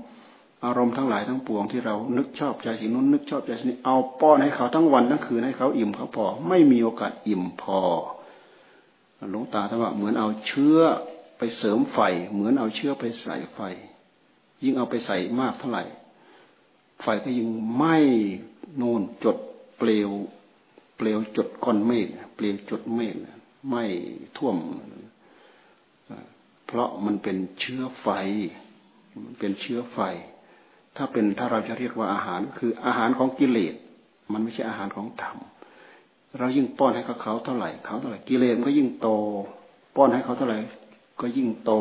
[0.64, 7.80] อารมณ์ทั้งหลายทั้งปวงที่เรานึกชอบใจสิ่งนู้นนึกชอบใจสิ่งนี้เอาป้อนให้เขาทั้งวันทั้งคืนให้เขาอิ่มเขาพอ ไม่มีโอกาสอิ่มพอ
[9.30, 10.78] หลวงตาท่านว่าเหมือนเอาเชื้อ
[11.38, 11.98] ไปเสริมไฟ
[12.32, 13.60] เหมือนเอาเชื้อไปใส่ไฟ
[14.62, 15.84] ยิ่งเอาไปใส่มากเท่าไหร่
[17.02, 17.96] ไฟก็ยิ่งไหม้
[18.80, 19.36] นูนจด
[19.78, 20.10] เปลว
[20.96, 23.14] เปลวจดก้อนเมฆเปลวจดเมฆ
[23.68, 23.84] ไหม้
[24.36, 24.56] ท่วม
[26.66, 28.08] เพราะมันเป็นเชื้อไฟ
[29.24, 30.00] มันเป็นเชื้อไฟ
[30.96, 33.74] ถ้าเป็นถ้าเราจะเรียกว่าอาหารคืออาหารของกิเลส
[34.32, 35.36] มันไม่ใช่อาหารของธรรม
[36.38, 39.08] เรายิ่งป้อนให้เขาเขาเท่าไหร่เขาเท่าไหร่กิเลสมันก็ยิ่งโต
[39.96, 40.58] ป้อนให้เขาเท่าไหร่
[41.20, 41.72] ก็ยิ่งโต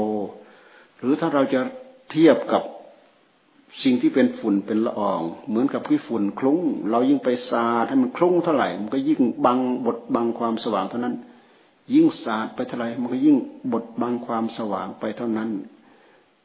[0.99, 1.59] หรือถ้าเราจะ
[2.11, 2.63] เทียบกับ
[3.83, 6.59] สิ่งที่เป็นฝุ่นเป็นละออง เหมือนกับที่ฝุ่นคลุ้ง
[6.91, 11.15] เรายิ่งไปสาดให้มันคลุ้งเท่าไหร่ มันก็ยิ่งบังบดบังความสว่างเท่านั้น
[11.93, 13.37] ยิ่งสาดไปเท่าไหร่มันก็ยิ่ง
[13.73, 15.49] บดบังความสว่างไปเท่านั้น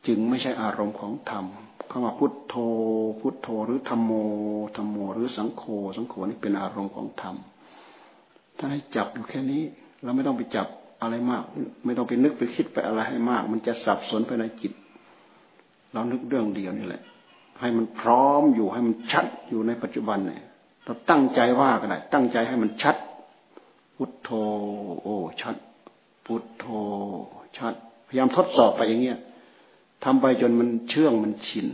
[0.07, 1.47] จึงไม่ใช่อารมณ์ของธรรม
[1.91, 2.55] คำว่าพุทโธ
[3.21, 4.13] พุทโธหรือธรรมโม
[4.77, 5.63] ธรรมโม หรือสังโฆ
[5.97, 7.37] สังโฆนี่เป็นอารมณ์ของธรรม
[8.59, 9.63] ถ้าให้จับอยู่แค่นี้
[10.03, 10.67] เราไม่ต้องไปจับ
[11.03, 11.43] อะไรมาก
[11.85, 14.73] ไม่ต้องไปนึกไปคิดไปอะไรให้มาก มันจะสับสนไปในจิต
[15.93, 17.03] เรานึกเรื่องเดียวนี่แหละ
[17.61, 20.43] ให้มันพร้อมอยู่ให้มันชัดอยู่ในปัจจุบันเนี่ย
[20.85, 22.97] เราตั้งใจว่าก็ได้ตั้งใจให้มันชัด
[23.97, 24.31] พุทโธ
[25.03, 25.57] โอ้ชัด
[26.27, 26.65] พุทโธ
[27.59, 27.75] ชัด
[28.09, 29.19] พยายามทดสอบไปอย่างเงี้ย
[30.05, 31.67] ทำไปจนมันเชื่องมันชิน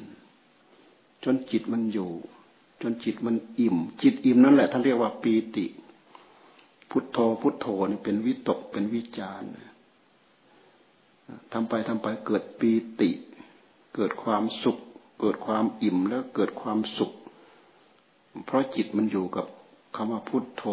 [1.24, 2.10] จนจิตมันอยู่
[2.82, 5.66] จนจิตมันอิ่ม จิตอิ่มนั่นแหละท่านเรียกว่าปีติ
[6.90, 9.42] พุทโธพุทโธนี่เป็นวิตกเป็นวิจาร
[11.52, 13.10] ทำไปทำไปเกิดปีติ
[13.94, 14.78] เกิดความสุข
[15.20, 17.12] เกิดความอิ่มแล้วเกิดความสุข
[18.44, 19.46] เพราะจิตมันอยู่กับ
[19.96, 20.64] คำว่าพุทโธ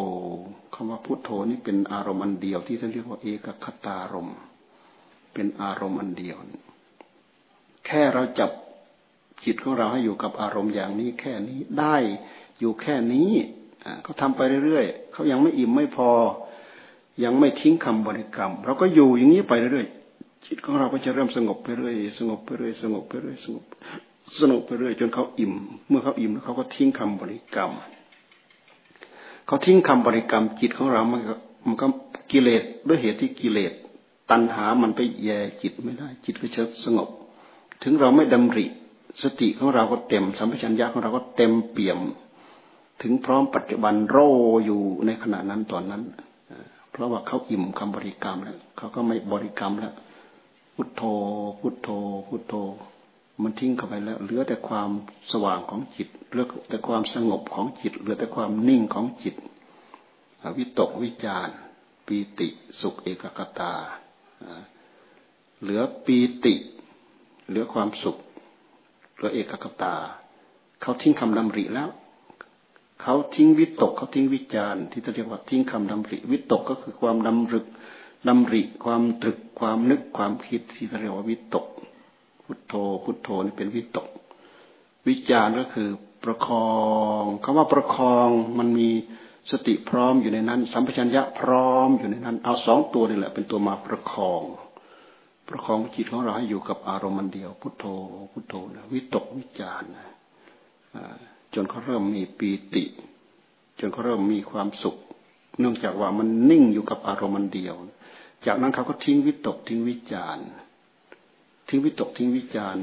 [0.74, 4.30] คำว่าพุทโธนี่เป็นอารมณ์อันเดียวที่ท่านเรียกว่าเอกคตารม
[5.34, 6.38] เป็นอารมณ์อันเดียว
[7.86, 8.50] แค่เราจับ
[9.46, 11.96] จิตของเราให้อยู่กับอารมณ์อย่างนี้แค่นี้ได้
[12.60, 13.32] อยู่แค่นี้
[14.04, 16.10] เขาทำไปเรื่อยๆเขายังไม่อิ่มไม่พอ
[17.24, 23.64] ยังไม่ทิ้งคำบริกรรม เราก็อยู่อย่างนี้ไปเรื่อยๆจิตของเราก็จะเริ่มสงบไปเรื่อยสงบไปเรื่อยสงบไปเรื่อยสงบ
[24.40, 25.54] สงบไปเรื่อยจนเขาอิ่ม
[25.88, 27.72] เมื่อเขาอิ่มแล้วเขาก็ทิ้งคำบริกรรม
[29.46, 31.36] เขาทิ้งคำบริกรรม จิตของเรามันก็
[31.68, 31.88] มันก็
[32.32, 33.74] กิเลสด้วยเหตุที่กิเลส
[34.30, 37.10] ตัณหามันไปแย่จิตไม่ได้ จิตก็จะสงบ
[37.84, 38.66] ถึงเราไม่ดำริ
[39.24, 42.00] สติของเราก็เต็ม สัมปชัญญะของเราก็เต็มเปี่ยม
[43.02, 44.18] ถึงพร้อมปัจจุบันโร
[44.66, 46.04] อยู่ในขณะนั้นตอนนั้น
[46.92, 49.94] เพราะว่าเขาอิ่มคำบริกรรมแล้วเขาก็ไม่บริกรรมแล้ว
[50.76, 51.04] พุทโธ
[51.60, 51.90] พุทโธ
[52.28, 52.54] พุทโธ
[53.42, 54.90] มันทิ้งเข้าไปแล้ว เหลือแต่ความ
[55.32, 59.36] สว่างของจิต เหลือแต่ความสงบของจิต เหลือแต่ความนิ่งของจิต
[60.58, 61.48] วิตกวิจาร
[62.06, 62.48] ปีติ
[62.82, 63.74] สุขเอกกตา
[65.62, 66.54] เหลือปีติ
[67.52, 68.18] เหลือความสุข
[69.16, 69.96] เหลือเอกคตา
[70.82, 71.90] เขาทิ้งคำดำริแล้ว
[73.02, 77.66] เขาทิ้งวิตก เขาทิ้งวิจารที่จะเรียกว่าทิ้งคำดำริ วิตกก็คือความดำรึก
[78.28, 81.66] ดำริ ความตรึก ความนึก ความคิดที่เรียกว่าวิตก
[82.46, 84.08] พุทโธ พุทโธนี่เป็นวิตก
[85.08, 85.90] วิจารก็คือ
[86.24, 86.72] ประคอ
[87.22, 88.90] งคำว่าประคองมันมี
[89.52, 94.42] สติพร้อมอยู่ในนั้น สัมปชัญญะพร้อมอยู่ในนั้น เอาสองตัวนี่แหละ เป็นตัวมาประคอง
[95.52, 97.86] ประคองจิตของเราให้อยู่กับอารมณ์มันเดียว พุทโธ
[98.32, 100.08] พุทโธนะวิตกวิจารนะ
[101.54, 102.84] จนเขาเริ่มมีปีติ
[103.80, 104.98] จนเขาเริ่มมีความสุข
[105.60, 107.76] เนื่องจากว่ามันนิ่งอยู่กับอารมณ์มันเดียว
[108.46, 110.38] จากนั้นเขาก็ทิ้งวิตกทิ้งวิจาร
[111.68, 112.78] ทิ้งวิตกทิ้งวิจาร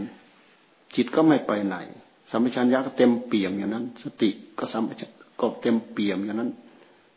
[0.94, 1.76] จิตก็ไม่ไปไหน
[2.30, 6.50] สัมปชัญญะก็เต็มเปี่ยมอย่างนั้น สติก็สัมปชัญญะก็เต็มเปี่ยมอย่างนั้น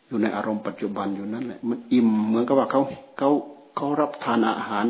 [0.06, 2.80] อยู่ในอารมณ์ปัจจุบันอยู่นั่นแหละมันอิ่มเหมือนกับว่าเขา
[3.18, 3.30] เขา
[3.76, 4.86] เขารับทานอาหาร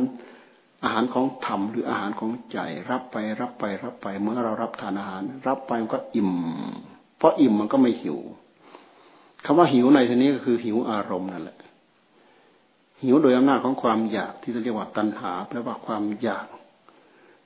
[0.85, 2.59] อาหารของธรรมหรืออาหารของใจ
[2.91, 6.33] รับไปรับไปรับไปเมื่อเรารับทานอาหาร รับไปมันก็อิ่ม
[7.19, 8.19] เพราะอิ่มมันก็ไม่หิว
[9.45, 11.59] คำว่าหิวในที่นี้ก็คือหิวอารมณ์นั่นแหละ
[13.03, 16.47] หิวโดยอำนาจของความอยากที่จะเรียกว่าตัณหาแปลว่าความอยาก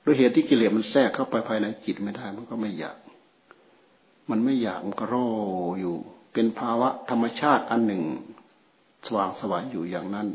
[0.03, 2.97] ด้วยเหตุที่กิเลสมันแทรกเข้าไปภายในจิตไม่ได้ มันก็ไม่อยาก
[4.29, 5.27] มันไม่อยากมันก็รอ
[5.79, 5.95] อยู่
[6.33, 8.03] เป็นภาวะธรรมชาติอันหนึ่ง
[9.05, 10.27] สว่างสวายอยู่อย่างนั้น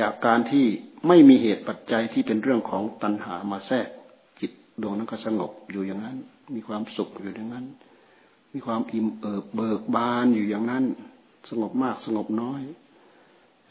[0.00, 0.66] จากการที่
[1.08, 3.88] ไม่มีเหตุปัจจัยที่เป็นเรื่องของตัณหามาแทรก
[4.40, 6.18] จิตดวงนั้นก็สงบอยู่อย่างนั้น
[6.54, 7.66] มีความสุขอยู่อย่างนั้น
[8.52, 10.84] มีความอิ่มเอิบเบิกบานอยู่อย่างนั้น
[11.50, 12.62] สงบมากสงบน้อย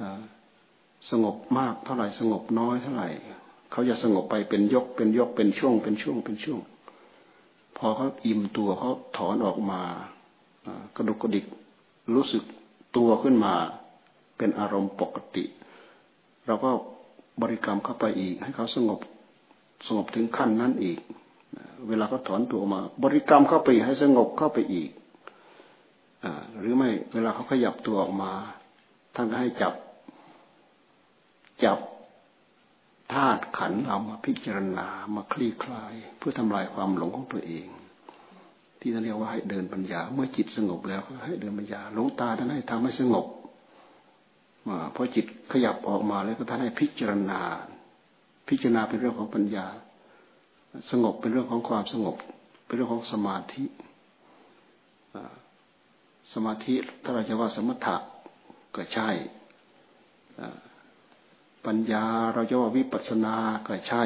[0.02, 0.04] อ
[1.10, 3.10] สงบมากเท่าไหร่สงบน้อยเท่าไหร่
[3.72, 6.60] เขาจะสงบไปเป็นยกเป็นยกเป็นช่วง เป็นช่วงเป็นช่วง
[7.78, 9.82] พอเขาอิ่มตัวเขาถอนออกมา
[10.96, 11.46] กระดุกกระดิก
[12.16, 12.44] รู้สึก
[12.98, 13.54] ตัวขึ้นมา
[14.38, 15.44] เป็นอารมณ์ปกติ
[16.48, 16.70] เราก็
[17.42, 19.00] บริกรรมเข้าไปอีก ให้เขาสงบ
[19.88, 21.00] สงบถึงขั้นนั้นอีก
[21.88, 24.90] เวลาเขาถอนตัวมา บริกรรมเข้าไปให้สงบเข้าไปอีก
[26.24, 26.26] อ
[26.60, 28.32] หรือไม่เวลาเขาขยับตัวออกมา
[29.16, 29.74] ท่านก็ให้จับ
[31.64, 31.80] จับ
[33.14, 37.68] ธาตุขันเอามาพิจารณามาคลี่คลาย เพื่อทำลายความหลงของตัวเอง
[38.80, 43.26] ที่ท่านเรียกว่าให้เดินปัญญา เมื่อจิตสงบแล้วให้เดินปัญญาหลงตาท่านให้ทำให้สงบ
[44.96, 47.42] พอจิตขยับออกมาแล้วก็ท่านให้พิจารณา
[48.50, 49.68] พิจารณาเป็นเรื่องของปัญญา
[50.92, 52.16] สงบเป็นเรื่องของความสงบ
[52.66, 53.64] เป็นเรื่องของสมาธิ
[56.34, 57.96] สมาธิถ้าเราจะว่าสมถะ
[58.76, 59.10] ก็ใช่
[61.66, 63.36] ปัญญาเราจะว่าวิปัสสนา
[63.68, 64.04] ก็ใช่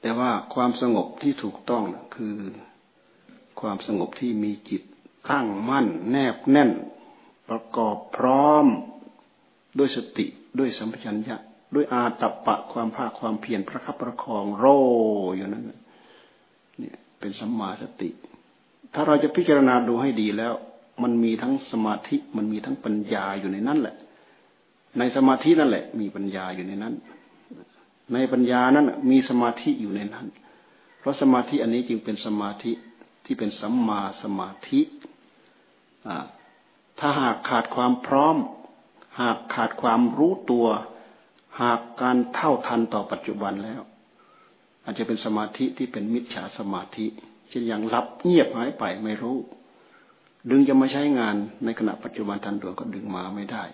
[0.00, 2.36] แต่ว่าความสงบที่ถูกต้องคือ
[3.60, 4.82] ความสงบที่มีจิต
[5.30, 6.70] ตั้งมั่น แนบแน่น
[7.50, 8.66] ประกอบพร้อม
[9.78, 10.26] ด้วยสติ
[10.58, 11.36] ด้วยสัมปชัญญะ
[11.74, 14.64] ด้วยอาตัปปะความภาคความเพียรประคับประคองโร
[15.36, 18.10] อยู่นั้นเนี่ยเป็นสัมมาสติ
[18.94, 20.54] ถ้าเราจะพิจารณาดูให้ดีแล้ว
[21.02, 23.96] มันมีทั้งสมาธิมันมีทั้งปัญญาอยู่ในนั้นแหละ
[24.98, 26.94] ในสมาธินั่นแหละ มีปัญญาอยู่ในนั้น
[28.14, 30.26] ในปัญญานั้นมีสมาธิอยู่ในนั้น
[30.98, 32.72] เพราะสมาธิอันนี้จึงเป็นสมาธิ
[33.24, 34.80] ที่เป็นสัมมาสมาธิ
[36.08, 36.24] อ่า
[36.98, 38.36] ถ้าหากขาดความพร้อม
[39.20, 40.66] หากขาดความรู้ตัว
[41.60, 43.82] หากการเท่าทันต่อปัจจุบันแล้ว
[44.84, 47.06] อาจจะเป็นสมาธิที่เป็นมิจฉาสมาธิ
[47.48, 49.38] เช่นอย่างรับเงียบหายไปไม่รู้
[50.50, 51.34] ดึงจะมาใช้งาน
[51.64, 53.64] ในขณะปัจจุบันทันด่วนก็ดึงมาไม่ได้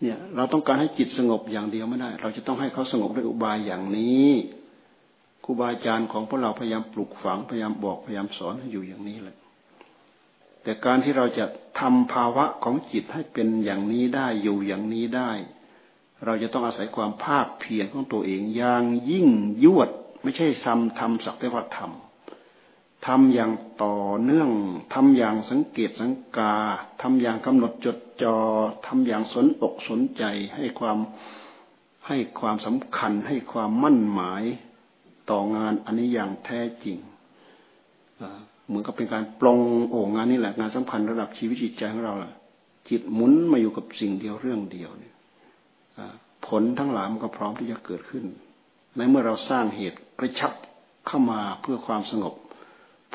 [0.00, 4.28] เนี่ย เราต้องการให้จิตสงบอย่างเดียวไม่ได้ เราจะต้องให้เขาสงบด้วยอุบายอย่างนี้
[5.44, 9.37] ครูบาอาจารย์ของพวกเราพยายามปลูกฝังพยายามบอกพยายามสอนให้อยู่อย่างนี้แหละ
[10.68, 11.46] แต่การที่เราจะ
[11.80, 15.30] ทำภาวะของจิตให้เป็นอย่างนี้ได้อยู่อย่างนี้ได้
[16.24, 19.28] เราจะต้องอาศัยความภาคเพียรของตัวเองอย่างยิ่ง
[19.64, 19.90] ยวด
[20.22, 23.52] ไม่ใช่ทำทำสักแต่ว่าทำทำอย่าง
[23.82, 24.50] ต่อเนื่อง
[24.94, 26.54] ทำอย่างสังเกตสังกา
[27.02, 28.36] ทำอย่างกำหนดจดจอ่อ
[28.86, 30.24] ทำอย่างสนอกสนใจ
[30.56, 30.98] ให้ความ
[32.06, 34.42] ให้ความสำคัญให้ความมั่นหมาย
[35.30, 36.98] ต่องานอันนี้อย่างแท้จริง
[38.68, 39.58] เหมือนกับเป็นการปลง
[39.90, 42.32] โอ่งานนี้แหละงานสำคัญระดับชีวิตจิตใจของเราแหละ
[42.88, 45.14] จิตหมุนมาอยู่กับสิ่งเดียวเรื่องเดียวเนี่ย
[46.46, 48.24] ผลทั้งหลายมันก็พร้อมที่จะเกิดขึ้น
[48.96, 50.52] ในเมื่อเราสร้างเหตุกระชับ
[51.06, 52.34] เข้ามาเพื่อความสงบ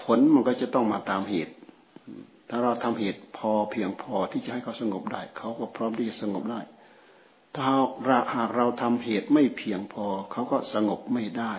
[0.02, 1.54] ผลมันก็จะต้องมาตามเหตุ
[2.50, 6.62] ถ้าเราทำเหตุพอเพียงพอที่จะให้เขาสงบได้ เขาก็พร้อมที่จะสงบได้
[7.54, 7.64] ถ้า
[8.36, 11.54] หากเราทำเหตุไม่เพียงพอ เขาก็สงบไม่ได้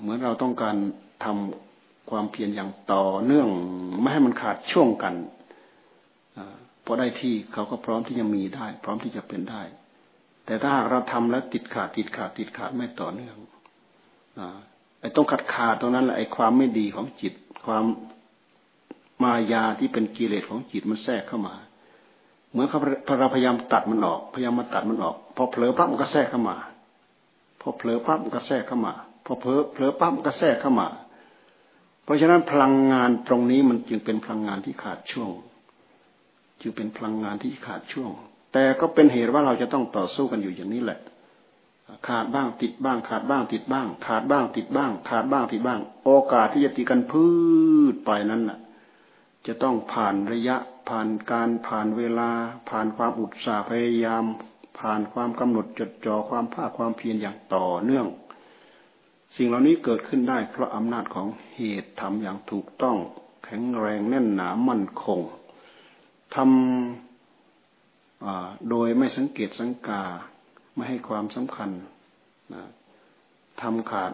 [0.00, 0.76] เหมือนเราต้องการ
[1.24, 1.69] ทำ
[2.10, 3.48] ความเพียรอย่างต่อเนื่อง
[4.00, 5.14] ไม่ให้มันขาดช่วงกัน
[6.84, 9.62] พอได้ที่เขาก็พร้อมที่จะมีได้ พร้อมที่จะเป็นได้
[10.46, 13.36] แต่ถ้าหากเราทำแล้วติดขาดติดขาดติดขาดไม่ต่อเนื่อง
[15.00, 17.34] ไอ้ต้องขัดขาดตรงนั้นแหละไอ้ความไม่ดีของจิต
[17.66, 17.84] ความ
[19.22, 21.54] มายาที่เป็นกิเลสของจิตมันแทรกเข้ามา
[22.50, 22.66] เหมือน
[23.20, 26.56] เราพยายามตัดมันออก พยายามมาตัดมันออก พอเผลอปั๊บมันก็แทรกเข้ามา
[27.60, 28.92] พอเผลอปั๊บมันก็แทรกเข้ามา
[29.24, 30.88] พอเผลอเผลอปั๊บมันก็แทรกเข้ามา
[32.04, 35.30] เพราะฉะนั้นพลังงานตรงนี้มันจึงเป็นพลังงานที่ขาดช่วง
[36.60, 38.10] จึงเป็นพลังงานที่ขาดช่วง
[38.52, 41.00] แต่ก็เป็นเหตุว่าเราจะต้องต่อสู้กันอยู่อย่างนี้แหละ
[42.08, 47.24] ขาดบ้างติดบ้าง ขาดบ้างติดบ้าง ขาดบ้างติดบ้าง ขาดบ้างติดบ้าง โอกาสที่จะติดกันพื
[47.92, 48.58] ชไปนั้นน่ะ
[49.46, 50.56] จะต้องผ่านระยะ
[50.88, 52.30] ผ่านการผ่านเวลา
[52.70, 54.24] ผ่านความอุตสาห์พยายาม
[54.78, 58.06] ผ่านความกำหนดจดจ่อความภาคความเพียรอย่างต่อเนื่อง
[59.36, 62.96] สิ่งเหล่านี้เกิดขึ้นได้เพราะอำนาจของเหตุทำอย่างถูกต้อง
[63.44, 65.20] แข็งแรงแน่นหนามั่นคง
[66.34, 70.02] ทำโดยไม่สังเกตสังกา
[70.74, 71.70] ไม่ให้ความสำคัญ
[73.62, 74.12] ทำขาด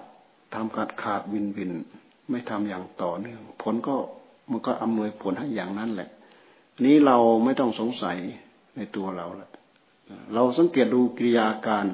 [0.55, 1.73] ทำขาดขาดวินวิน
[2.31, 3.97] ไม่ทำอย่างต่อเนื่องผลก็
[4.51, 6.11] มันก็อำนวยผลให้อย่างนั้นแหละ
[6.85, 8.17] นี้เราไม่ต้องสงสัย
[8.77, 9.51] ในตัวเราแหละ
[10.35, 11.87] เราสังเกตดูกิริยาการ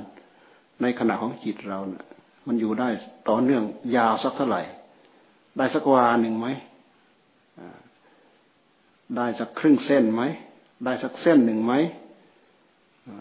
[0.83, 2.05] ในขณะของจิตเรานะี่ย
[2.47, 2.89] มันอยู่ได้
[3.29, 3.63] ต่อเนื่อง
[3.97, 4.63] ยาวสักเท่าไหร่
[5.57, 6.47] ได้สักวาหนึ่งไหม
[9.17, 10.23] ได้สักครึ่งเส้นไหม
[10.85, 11.73] ได้สักเส้นหนึ่งไหม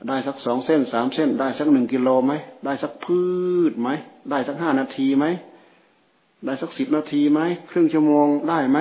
[0.08, 2.34] ได้สักสองเส้นสามเส้น ได้สักหนึ่งกิโลไหม
[2.66, 3.22] ได้สักพื
[3.70, 3.90] ชไหม
[4.30, 5.26] ได้สักห้านาทีไหม
[6.46, 8.80] ได้สักสิบนาทีไหมครึ่งชั่วโมงได้ไหม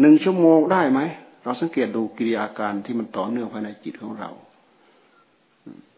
[0.00, 1.00] หนึ่งชั่วโมงได้ไหม
[1.42, 4.30] เราสังเกตดูกิริยาการที่มันต่อเนื่องภายในจิตของเรา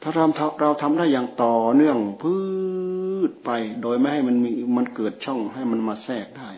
[0.03, 0.27] ถ้าเรา
[0.61, 2.35] เราทำได้อย่างต่อเนื่องพื
[3.29, 3.51] ชไป
[3.83, 6.51] โดยไม่ให้มันมีมันเกิดช่องให้มันมาแทรกได้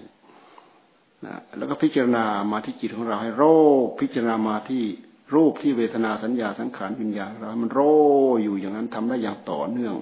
[1.25, 3.45] นะแล้วก็พิจารณามาที่จิตของเราให้โร
[3.85, 4.85] คพิจารณามาที่
[5.35, 7.81] รูปที่เวทนาสัญญาสังขารวิญญาณเรามันโร
[8.43, 9.95] อยู่อย่างนั้นทำได้อย่างต่อเนื่อง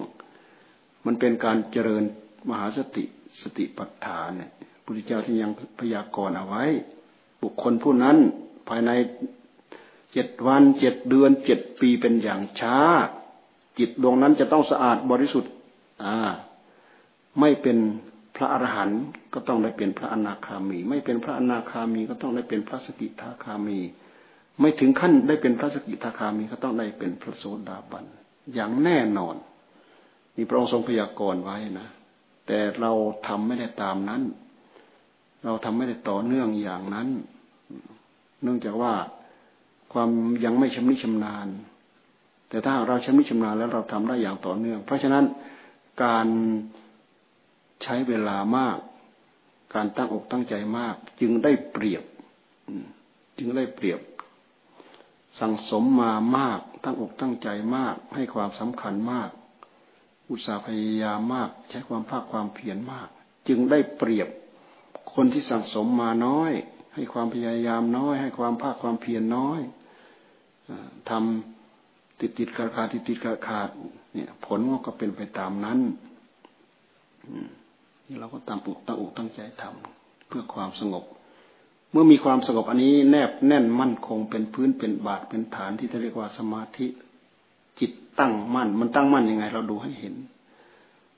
[1.05, 2.03] มันเป็นการเจริญ
[2.49, 3.03] มหาสติ
[3.41, 4.51] สติปัฏฐานเนี่ย
[4.83, 6.63] พุทธเจ้าที่ยังพยากรณ์เอาไว้
[7.41, 8.17] บุคคลผู้นั้น
[8.69, 8.91] ภายใน
[10.13, 12.77] เจ็ดวันเจ็ดเดือนเจ็ดปีเป็นอย่างช้า
[13.79, 15.51] จิตดวงนั้นจะต้องสะอาดบริสุทธิ์
[16.03, 16.17] อ่า
[17.39, 17.77] ไม่เป็น
[18.35, 19.01] พระอรหันต์
[19.33, 23.79] ก็ต้องได้เป็นพระอนาคามี ไม่เป็นพระอนาคามีก็ต้องได้เป็นพระสกิทาคามี
[24.59, 28.05] ไม่ถึงขั้นได้เป็นพระสกิทาคามีก็ต้องได้เป็นพระโสดาบัน
[28.53, 29.35] อย่างแน่นอน
[30.35, 31.87] นี่พระองค์ทรงพยากรณ์ไว้นะ
[32.47, 32.91] แต่เรา
[33.27, 34.21] ทำไม่ได้ตามนั้น
[35.43, 37.07] เราทำไม่ได้ต่อเนื่องอย่างนั้น
[38.41, 38.93] เนื่องจากว่า
[39.93, 40.09] ความ
[40.45, 41.47] ยังไม่ชำนิชำนาญ
[42.49, 45.25] แต่ถ้าเราชำนิชำนาญแล้วเราทำได้อย่างต่อเนื่อง เพราะฉะนั้น
[46.03, 46.27] การ
[47.83, 48.77] ใช้เวลามาก
[49.75, 52.03] การตั้งอกตั้งใจมาก จึงได้เปรียบ
[53.37, 53.99] จึงได้เปรียบ
[55.39, 59.29] สั่งสมมามาก ตั้งอกตั้งใจมาก ให้ความสำคัญมาก
[60.29, 63.07] อุตสาห์พยายามมาก ใช้ความภาคความเพียรมาก
[63.47, 64.27] จึงได้เปรียบ
[65.13, 66.51] คนที่สั่งสมมาน้อย
[66.93, 69.59] ให้ความพยายามน้อย ให้ความภาคความเพียรน้อย
[71.09, 73.69] ทำติดติดขาดขาดติดติดขาดขาด
[74.13, 75.79] เนี่ย ผลก็เป็นไปตามนั้น
[78.07, 81.03] นี่เราก็ตามปุกตั้งอกตั้งใจทำเพื่อความสงบ
[81.91, 86.87] เมื่อมีความสงบอันนี้แนบแน่นมั่นคงเป็นพื้นเป็นบาทเป็นฐานที่เรียกว่าสมาธิ
[87.79, 90.15] จิตตั้งมั่น มันตั้งมั่นยังไง เราดูให้เห็น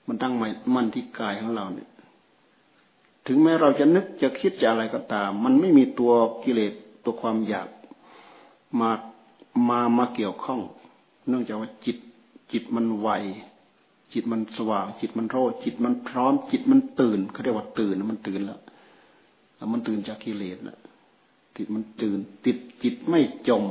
[0.07, 0.33] มันตั้ง
[0.75, 1.89] มั่นที่กายของเราเนี่ย
[3.27, 7.67] ถึงแม้เราจะนึกจะคิดจะอะไรก็ตาม มันไม่มีตัวกิเลสตัวความอยาก
[8.81, 8.89] มา
[9.69, 10.61] มามาเกี่ยวข้อง
[11.27, 11.97] เนื่องจากว่าจิต
[12.51, 13.09] จิตมันไว
[14.13, 18.59] จิตมันสว่าง จิตมันโรจิตมันพร้อม จิตมันตื่นเขาเรียกว่าตื่นมันตื่นแล้ว
[19.73, 20.79] มันตื่นจากกิเลสแล้ว
[21.55, 23.63] จิตมันตื่น ติดจิตไม่จม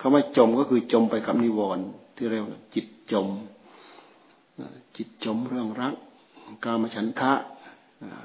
[0.00, 1.84] คำว่าจมก็คือจมไปกับนิวรณ์
[2.16, 3.26] ที่เรียกว่าจิตจม
[4.96, 5.94] จิตจมเรื่องรัก
[6.64, 7.32] กามฉันทะ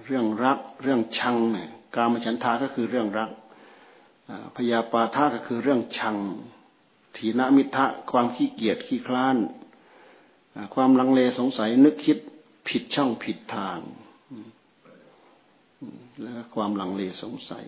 [0.06, 3.30] เรื่องรัก เรื่องชังเนี่ยกามฉันทะก็คือเรื่องรัก
[4.56, 6.16] พยาปาทะก็คือเรื่องชัง
[7.18, 9.38] ถีนมิทะความขี้เกียจขี้คลาน
[10.74, 12.18] ความลังเลสงสัยนึกคิด
[12.68, 13.80] ผิดช่องผิดทาง
[16.22, 17.66] แล้วก็ความลังเลสงสัย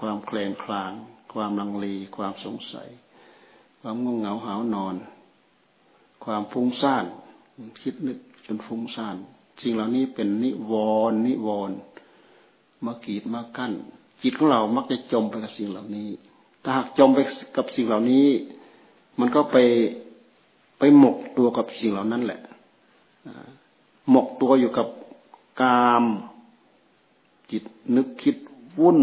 [0.00, 0.92] ความแคลงคลาง
[1.32, 1.86] ความลังเล
[2.16, 2.88] ความสงสัย
[3.80, 4.94] ความง่วงเหงาหานอน
[6.24, 7.04] ความฟุ้งซ่าน
[7.82, 9.16] คิดนึกจนฟุ้งซ่าน
[9.62, 10.72] สิ่งเหล่านี้เป็นนิว
[11.10, 11.76] รณ์นิวรณ์
[12.84, 13.72] มากีดมากั้น
[14.22, 16.08] จิตของเรามักจะจมไปกับสิ่งเหล่านี้
[16.64, 17.18] ถ้าหากจมไป
[17.56, 18.26] กับสิ่งเหล่านี้
[19.20, 19.56] มันก็ไป
[20.78, 22.40] ไปหมกตัวกับสิ่งเหล่านั้นแหละ
[24.10, 24.86] หมกตัวอยู่กับ
[25.62, 26.04] กาม
[27.50, 27.64] จิต
[27.96, 28.36] นึกคิด
[28.80, 29.02] วุ่น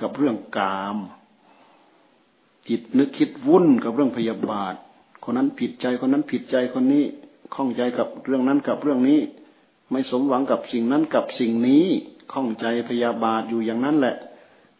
[0.00, 0.96] กับเรื่องกาม
[2.68, 4.74] จิตนึกคิดวุ่นกับเรื่องพยาบาท
[5.24, 7.04] คนนั้นผิดใจคนนั้นผิดใจคนนี้
[7.54, 9.20] ข้องใจกับเรื่องนั้นกับเรื่องนี้
[9.90, 11.86] ไม่สมหวังกับสิ่งนั้นกับสิ่งนี้
[12.32, 14.16] ข้องใจพยาบาทอยู่อย่างนั้นแหละ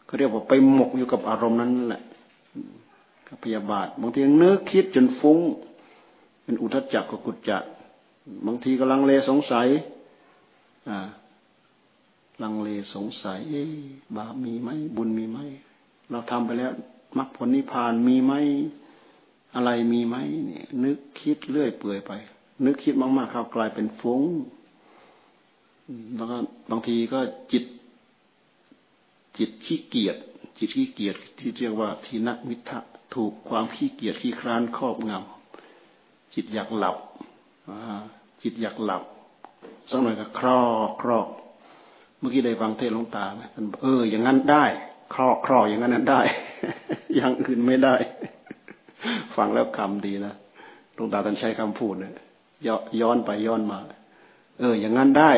[0.05, 2.01] เขาเรียกว่าไปหมกอยู่กับอารมณ์นั้นแหละ
[3.27, 5.39] กับพยาบาท บางทียังนึกคิดจนฟุ้ง
[6.43, 7.57] เป็นอุทจักกับกุจจะ
[8.45, 9.67] บางทีก็ลังเลสงสัย
[10.89, 10.99] อ่า
[12.43, 13.41] ลังเลสงสัย
[14.17, 15.39] บาปมีไหมบุญมีไหม
[16.09, 16.71] เราทำไปแล้ว
[17.17, 18.33] มรรคผลนิพพานมีไหม
[19.55, 22.11] อะไรมีไหมเนี่ย นึกคิดเรื่อยเปื่อยไป
[22.65, 24.21] นึกคิดมากๆเข้ากลายเป็นฟุ้ง
[26.15, 26.37] แล้วก็
[26.71, 27.19] บางทีก็
[27.51, 27.63] จิต
[29.37, 30.17] จิตขี้เกียจ
[30.57, 32.79] จิตขี้เกียจที่เรียกว่าทีนักมิทะ
[33.15, 36.97] ถูกความขี้เกียจขี้คร้านครอบงำจิตอยากหลับ
[38.41, 39.03] จิตอยากหลับ
[39.89, 41.27] สักหน่อยก็ครอกครอก
[42.19, 44.65] เมื่อกี้ได้ฟังเทศหลวงตาไหมท่านเออ อย่างนั้นได้
[45.13, 46.21] ครอกครอกอย่างนั้นนั้นได้
[47.15, 47.95] อย่างอื่นไม่ได้
[49.35, 50.33] ฟังแล้วคำดีนะ
[50.93, 52.13] หลวงตาท่านใช้คำพูดเนี่ย
[53.01, 53.79] ย้อนไปย้อนมา
[54.59, 55.31] เออ อย่างนั้นได้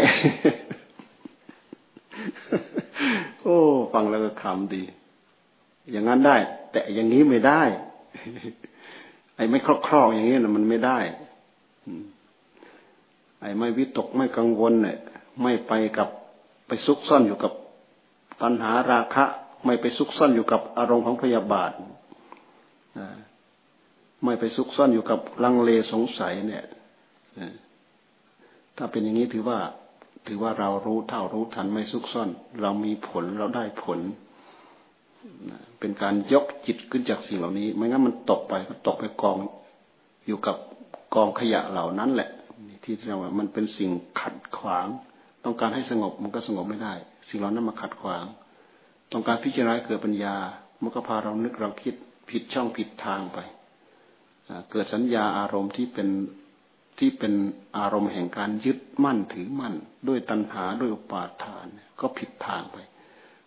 [3.44, 3.58] โอ้
[3.94, 4.84] ฟังแล้วก็คำดี
[5.92, 6.38] อย่างนั้นได้
[6.72, 7.62] แต่อย่างนี้ไม่ได้
[9.36, 11.00] ไอ้ไม่ครอบครองอย่างนี้นะมันไม่ได้
[13.42, 14.98] ไอ้ไม่วิตกไม่กังวลเนี่ย
[15.42, 16.10] ไม่ไปกับ
[16.68, 17.54] ไปซุกซ่อนอยู่กับ
[18.42, 19.26] ปัญหาราคะ
[19.66, 21.72] ไม่ไปซุกซ่อนอยู่กับอารมณ์ของพยาบาท
[24.24, 26.66] ไม่ไปซุกซ่อนอยู่กับลังเลสงสัยเนี่ย
[28.78, 29.60] ถ้าเป็นอย่างนี้ถือว่า
[30.28, 32.30] ถือว่าเรารู้เท่ารู้ทันไม่ซุกซ่อน
[32.62, 34.00] เรามีผลเราได้ผล
[35.80, 39.38] เป็นการยกจิตขึ้นจากสิ่งเหล่านี้ ไม่งั้นมันตกไปก็ตกไปกอง
[40.28, 40.58] อยู่กับ
[41.16, 42.30] กองขยะเหล่านั้นแหละ
[42.84, 44.88] ที่เราว่ามันเป็นสิ่งขัดขวาง
[45.46, 46.94] ต้องการให้สงบมันก็สงบไม่ได้
[47.30, 48.26] สิ่งเหล่านั้นมาขัดขวาง
[49.12, 50.36] ต้องการพิจารณาเกิดปัญญา
[50.82, 51.96] มันก็พาเรานึกเราคิด
[52.30, 53.40] ผิดช่องผิดทางไป
[54.72, 56.10] เกิดสัญญาอารมณ์ที่เป็น
[57.00, 57.34] ที่เป็น
[57.78, 59.74] อารมณ์แห่งการยึดมั่นถือมั่น
[60.08, 61.66] ด้วยตัณหาด้วยอุปาทาน
[62.02, 62.78] ก็ผิดทางไป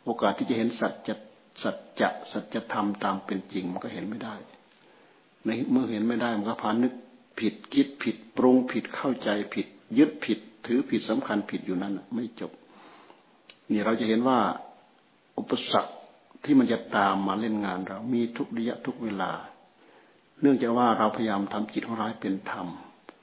[0.05, 1.15] โอกาสที่จะเห็นสัจจะ
[1.63, 4.35] สัจจะสัจธรรมตามเป็นจริงมันก็เห็นไม่ได้
[5.45, 6.95] ในเมื่อเห็นไม่ได้มันก็พานึก
[7.41, 9.67] ผิดคิดผิดปรุงผิดเข้าใจผิด
[9.99, 12.53] ยึดผิด ถือผิดสำคัญผิดอยู่นั้นไม่จบ
[13.71, 14.39] นี่เราจะเห็นว่า
[15.39, 15.93] อุปสรรค
[16.45, 19.33] ที่มันจะตามมาเล่นงานเรา มีทุกระยะทุกเวลา
[20.41, 22.67] เนื่องจากว่าเราพยายามทำจิตของเราให้เป็นธรรม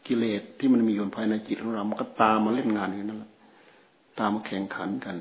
[0.07, 3.31] กิเลสที่มันมีอยู่ภายในจิตของเรา มันก็ตามมาเล่นงานอยู่นั่นแหละ
[4.19, 5.15] ตามมาแข่งขันกัน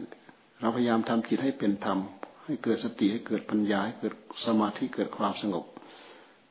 [0.60, 1.98] เราพยายามทำจิตให้เป็นธรรม
[2.44, 4.14] ให้เกิดสติให้เกิดปัญญาให้เกิด
[4.44, 5.64] สมาธิเกิดความสงบ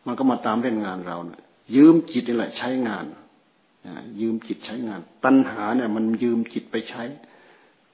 [0.05, 1.41] มันก็มาตามเล่นงานเราเนี่ย
[1.75, 3.05] ยืมจิตนี่แหละใช้งาน
[4.21, 7.03] ยืมจิตใช้งาน ตัณหาเนี่ย มันยืมจิตไปใช้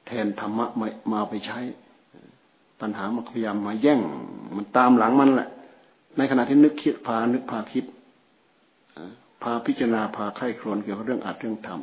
[0.06, 1.60] แทนธรรมะมามาไปใช้
[2.82, 4.00] ตัณหามันพยายามมาแย่ง
[4.56, 5.50] มันตามหลังมันแหละ
[6.18, 7.86] ในขณะที่นึกคิดพานึกพาคิด
[9.43, 11.82] พาพิจารณาพาไข้ครวนเกี่ยวกับเรื่องอัดเรื่องธรรม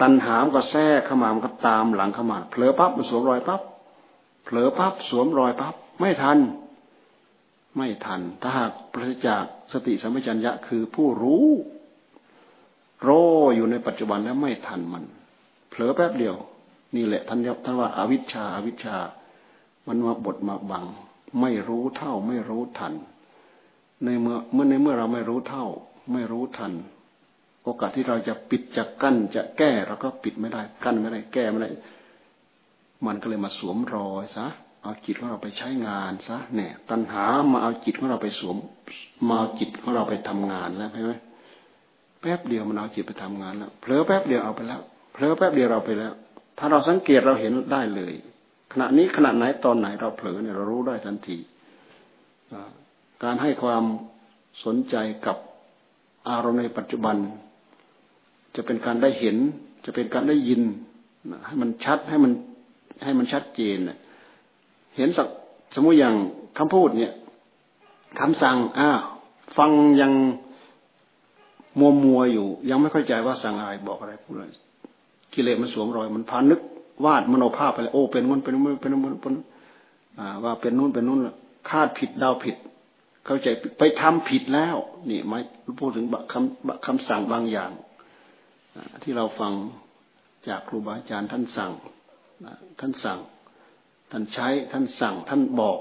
[0.00, 3.60] ตัณหามก็แทรกเข้ามามันก็ตามหลังเข้ามาเผลอปั๊บมันสวมรอยปั๊บ
[4.44, 6.38] เผลอปั๊บสวมรอยปั๊บไม่ทัน
[7.76, 11.46] ไม่ทัน ถ้าหากปราศจากสติสัมปชัญญะคือผู้รู้
[13.08, 13.22] รอ
[13.56, 15.04] อยู่ในปัจจุบันแล้วไม่ทันมัน
[15.70, 16.36] เผลอแป๊บเดียว
[16.96, 18.96] นี่แหละท่านท่านว่าอาวิชชาอาวิชชา
[19.86, 20.84] มันมาบดมาบัง
[21.40, 22.94] ไม่รู้เท่าไม่รู้ทัน
[24.04, 25.66] ในเมื่อเมื่อในเมื่อเราไม่รู้เท่า
[26.12, 26.72] ไม่รู้ทัน
[27.64, 31.70] โอกาสที่เราจะปิดจะกั้นจะแก้เราก็ปิดไม่ได้ กั้นไม่ได้แก้ไม่ได้
[33.06, 34.46] มันก็เลยมาสวมรอยซะ
[34.82, 38.56] เอาจิตของเราไปใช้งานซะเนี่ย ตัณหามาเอาจิตของเราไปสวม
[39.28, 41.12] มาเอาจิตของเราไปทำงานแล้วใช่ไหม
[42.20, 44.80] แป๊บเดียวมันเอาจิตไปทำงานแล้วเผลอแป๊บเดียวเอาไปแล้ว
[45.12, 46.12] เผลอแป๊บเดียวเราไปแล้ว
[46.58, 48.14] ถ้าเราสังเกตเราเห็นได้เลย
[48.72, 51.38] ขณะนี้ขณะไหนตอนไหนเราเผลอเนี่ยเรารู้ได้ทันที
[53.22, 53.84] การให้ความ
[54.64, 54.96] สนใจ
[55.26, 55.36] กับ
[56.28, 57.16] อารมณ์ในปัจจุบัน
[58.56, 59.36] จะเป็นการได้เห็น
[59.84, 60.62] จะเป็นการได้ยิน
[61.46, 62.32] ให้มันชัดให้มัน
[63.04, 63.78] ให้มันชัดเจน
[64.96, 65.28] เห็นสัก
[65.74, 66.14] สมมุติอย่าง
[66.58, 67.12] คำพูดเนี่ย
[68.20, 68.90] คำสั่งอ้า
[69.58, 70.12] ฟังยัง
[71.78, 74.46] มัวมัวอยู่ ยังไม่เข้าใจว่าสั่งอะไรบอกอะไรพูดอะไร
[75.32, 76.60] กิเลสมันสวมรอยมันพานึก
[77.04, 79.34] วาดมโนภาพไปเลยโอ้เป็นนู้นเป็นนู้นเป็นนู้นเป็น
[80.44, 81.18] ว่าเป็นนู้นเป็นนู้น
[81.70, 82.56] คาดผิดเดาผิด
[83.26, 83.48] เข้าใจ
[83.78, 84.76] ไปทำผิดแล้ว
[85.10, 85.38] นี่ไม่
[85.80, 87.70] พูดถึงคำคำสั่งบางอย่าง
[89.02, 89.52] ที่เราฟัง
[90.48, 91.70] จากครูบาอาจารย์ท่านสั่ง
[92.80, 93.18] ท่านสั่ง
[94.10, 95.78] ท่านใช้ ท่านสั่ง ท่านบอก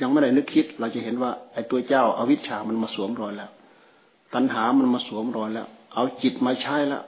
[0.00, 3.50] ยังไม่ได้นึกคิด เราจะเห็นว่า ไอ้ตัวเจ้าอาวิชชามันมาสวมรอยแล้ว
[4.34, 7.02] ตัณหามันมาสวมรอยแล้ว เอาจิตมาใช้แล้ว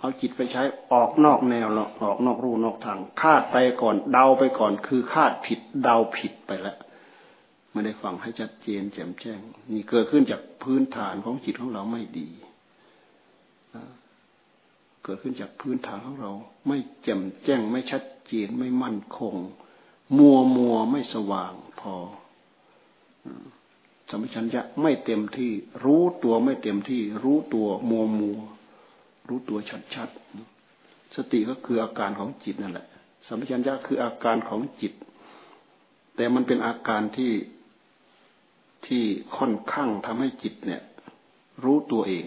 [0.00, 0.62] เอาจิตไปใช้
[0.92, 1.66] ออกนอกแนว
[2.02, 6.76] ออกนอกรูนอกทาง คาดไปก่อน เดาไปก่อน คือคาดผิด เดาผิดไปแล้ว
[7.72, 9.40] ไม่ได้ฟังให้ชัดเจนแจ่มแจ้ง
[9.72, 12.28] นี่เกิดขึ้นจากพื้นฐานของจิตของเราไม่ดี
[15.08, 16.32] กิดขึ้นจากพื้นฐานของเรา
[16.66, 19.34] ไม่แจ่มแจ้งไม่ชัดเจนไม่มั่นคง
[20.18, 21.94] มัวมัวไม่สว่างพอ
[24.10, 25.50] สัมปชัญญะไม่เต็มที่
[25.84, 28.38] รู้ตัวไม่เต็มที่ รู้ตัวมัวมัว
[29.28, 30.08] รู้ตัวชัดชัด
[31.16, 32.86] สติก็คืออาการของจิตนั่นแหละ
[33.26, 34.92] สัมปชัญญะคืออาการของจิต
[36.16, 37.32] แต่มันเป็นอาการที่
[38.86, 39.02] ที่
[39.36, 40.82] ค่อนข้างทำให้จิตเนี่ย
[41.64, 42.26] รู้ตัวเอง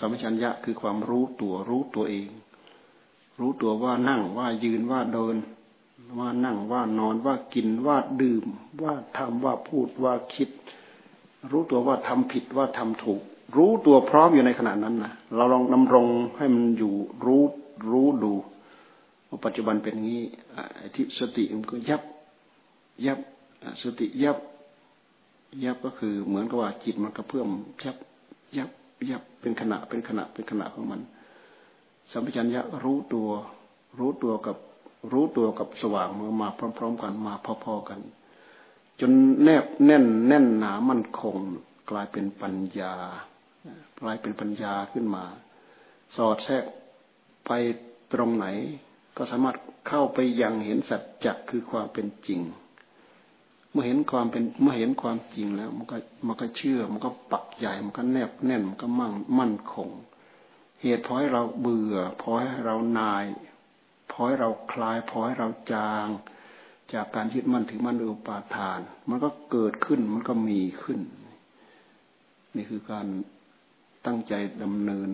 [0.00, 2.28] สัมปชัญญะคือความรู้ตัวรู้ตัวเอง
[3.40, 5.36] รู้ตัวว่านั่งว่ายืนว่าเดิน
[6.18, 8.44] ว่านั่งว่านอนว่ากินว่าดื่ม
[8.82, 10.50] ว่าทำว่าพูดว่าคิด
[11.50, 13.22] รู้ตัวว่าทำผิดว่าทำถูก
[13.56, 16.94] รู้ตัวพร้อมอยู่ในขณะนั้นนะเราลองดำรงให้มันอยู่
[17.24, 17.42] รู้
[17.90, 18.32] รู้ดู
[19.28, 20.22] ว่าปัจจุบันเป็นงี้
[20.94, 22.02] ที่สติมันก็ยับ
[23.06, 23.18] ยับ
[23.82, 24.38] สติยับ
[25.64, 27.48] ยับก็คือเหมือนกับว่าจิตมันกระเพื่อม
[27.84, 27.96] ยับ
[28.58, 28.70] ยับ
[29.10, 31.00] ยับเป็นขณะเป็นขณะเป็นขณะของมัน
[32.12, 33.28] สัมปชัญญะรู้ตัว
[33.98, 34.56] รู้ตัวกับ
[35.12, 36.48] รู้ตัวกับสว่างมามา
[36.78, 37.34] พร้อม ๆ กันมา
[37.64, 38.00] พอๆกัน
[39.00, 41.36] จนแนบแน่นแน่นหนามั่นคง
[41.90, 42.94] กลายเป็นปัญญา
[44.00, 45.24] กลายเป็นปัญญาขึ้นมา
[46.16, 46.64] สอดแทรก
[47.46, 47.50] ไป
[48.12, 48.46] ตรงไหน
[49.16, 49.56] ก็สามารถ
[49.88, 52.40] เข้าไปยังเห็นสัจจะคือความเป็นจริง
[53.74, 55.96] มื่อเห็นความเป็นเมื่อเห็นความจริงแล้ว มันก็
[56.26, 59.88] มันก็เชื่อ มันก็ปักใหญ่มันก็แนบแน่นมันก็มั่งมั่นคง
[60.82, 63.24] เหตุพอให้เราเบื่อพอให้เรานาย
[64.10, 66.06] พอให้เราคลายพอให้เราจาง
[66.92, 71.00] จากการยึดมั่นถือมั่นอุปาทาน มันก็เกิดขึ้นมันก็มีขึ้น
[72.56, 73.06] นี่คือการ
[74.06, 75.08] ตั้งใจดำเนิน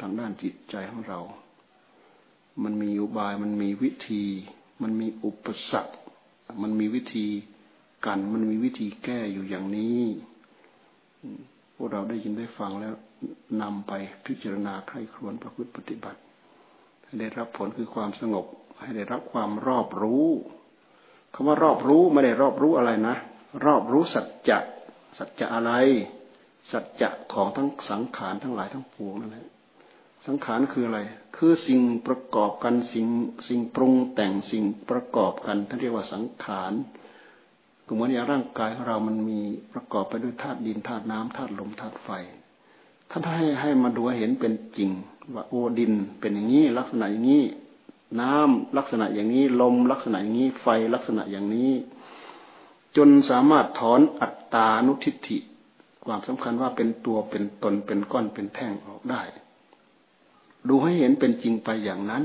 [0.00, 1.20] ทางด้านจิตใจของเรา
[2.62, 4.24] มันมีอุบายมันมีวิธี
[4.82, 5.94] มันมีอุปสรรค
[6.62, 7.26] มันมีวิธี
[8.06, 10.02] กันมันมีวิธีแก้อยู่อย่างนี้
[11.74, 12.94] พวกเราได้ยินได้ฟังแล้ว
[13.62, 13.92] นำไป
[14.26, 16.20] พิจารณาใครครวนประพฤติปฏิบัติ
[17.04, 18.46] ให้ได้รับผลคือความสงบ
[18.80, 20.26] ให้ได้รับความรอบรู้
[21.34, 23.16] คำว่ารอบรู้ไม่ได้รอบรู้อะไรนะ
[23.64, 24.58] รอบรู้สัจจะ
[25.18, 25.72] สัจจะอะไร
[26.72, 29.46] สัจจะของทั้งสังขารทั้งหลายทั้งปวงนั่นแหละ
[30.26, 31.00] สังขารคืออะไร
[31.36, 33.06] คือสิ่งประกอบกันสิ่ง
[33.48, 36.72] สิ่งปรุงแต่งสิ่งประกอบกันท่านเรียกว่าสังขาร
[37.88, 39.40] ก็เหมือนอย่างร่างกายของเรามันมี
[39.72, 42.08] ประกอบไปด้วยธาตุดินธาตุน้ำธาตุลมธาตุไฟ
[43.10, 44.90] ท่านให้ให้มาดูเห็นเป็นจริง
[45.34, 47.42] ว่าโอดินเป็นอย่างนี้ลักษณะอย่างนี้
[48.20, 51.72] น้ำลักษณะอย่างนี้ ลมลักษณะอย่างนี้ ไฟลักษณะอย่างนี้
[52.96, 55.38] จนสามารถถอนอัตตานุทิฏฐิ
[56.04, 59.22] ความสำคัญว่าเป็นตัวเป็นตนเป็นก้อนเป็นแท่งออกได้
[60.68, 62.24] ดูให้เห็นเป็นจริงไปอย่างนั้น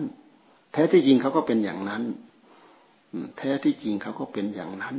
[0.71, 2.03] แท้ที่จริงเขาก็เป็นอย่างนั้น
[3.37, 4.95] แท้ที่จริงเขาก็เป็นอย่างนั้น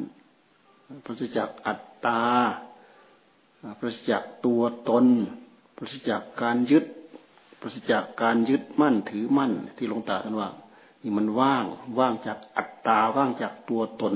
[1.05, 2.23] ปราศจากอัตตา
[3.79, 5.07] ปราศจากตัวตน
[5.77, 6.85] ปราศจากการยึด
[7.61, 10.51] ปราศจากการยึดมั่นถือมั่น ที่หลวงตาท่านว่า
[11.03, 11.65] นี่มันว่าง
[11.99, 14.15] ว่างจากอัตตาว่างจากตัวตน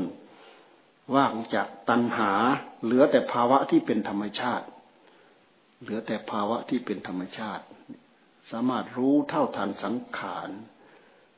[1.14, 2.32] ว่างจากตัณหา
[2.82, 4.66] เหลือแต่ภาวะที่เป็นธรรมชาติ
[5.82, 7.64] เหลือแต่ภาวะที่เป็นธรรมชาติ
[8.50, 10.50] สามารถรู้เท่าทันสังขาร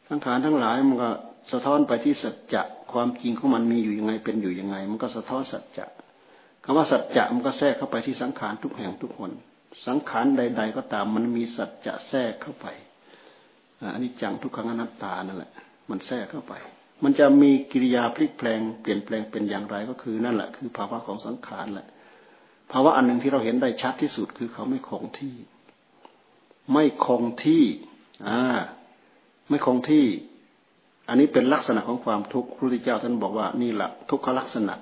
[0.08, 1.10] สังขารทั้งหลายมันก็
[1.52, 2.62] สะท้อนไปที่สัจจะ
[2.92, 5.86] ความจริงของมันมีอยู่ยังไงเป็นอยู่ยังไง มันก็สะท้อนสัจจะ
[6.64, 9.30] คำว่าสัจจะมันก็แทรกเข้าไปที่สังขารทุกแห่งทุกคน
[9.86, 12.66] สังขารใด ๆ ก็ตามมันมีสัจจะแทรกเข้าไป
[13.92, 15.52] อันนี้จังทุกขังอนัตตานั่นแหละ
[15.90, 16.54] มันแทรกเข้าไป
[17.04, 21.88] มันจะมีกิริยาพลิกแปลงเปลี่ยนแปลงเป็นอย่างไรก็คือนั่นแหละคือภาวะของสังขารแหละ
[22.72, 25.36] ภาวะอันหนึ่งที่เราเห็นได้ชัดที่สุดคือเขาไม่คงที่
[26.72, 27.64] ไม่คงที่
[28.28, 28.40] อ่า
[29.48, 30.04] ไม่คงที่
[31.10, 34.74] อันนี้เป็นลักษณะของความทุกข์พระพุทธเจ้าท่านบอกว่านี่แหละทุกขลักษณะ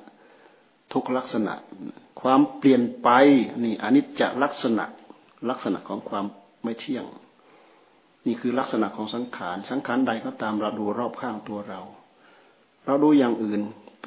[0.93, 1.55] ทุกลักษณะ
[2.23, 3.09] ความเปลี่ยนไป
[3.65, 4.85] นี่อันนี้จะลักษณะ
[5.51, 6.25] ลักษณะของความ
[6.63, 7.05] ไม่เที่ยง
[8.27, 11.81] นี่คือลักษณะของสังขารสังขารใดก็ตามเราดูรอบข้างตัวเรา
[12.87, 13.61] เราดูอย่างอื่น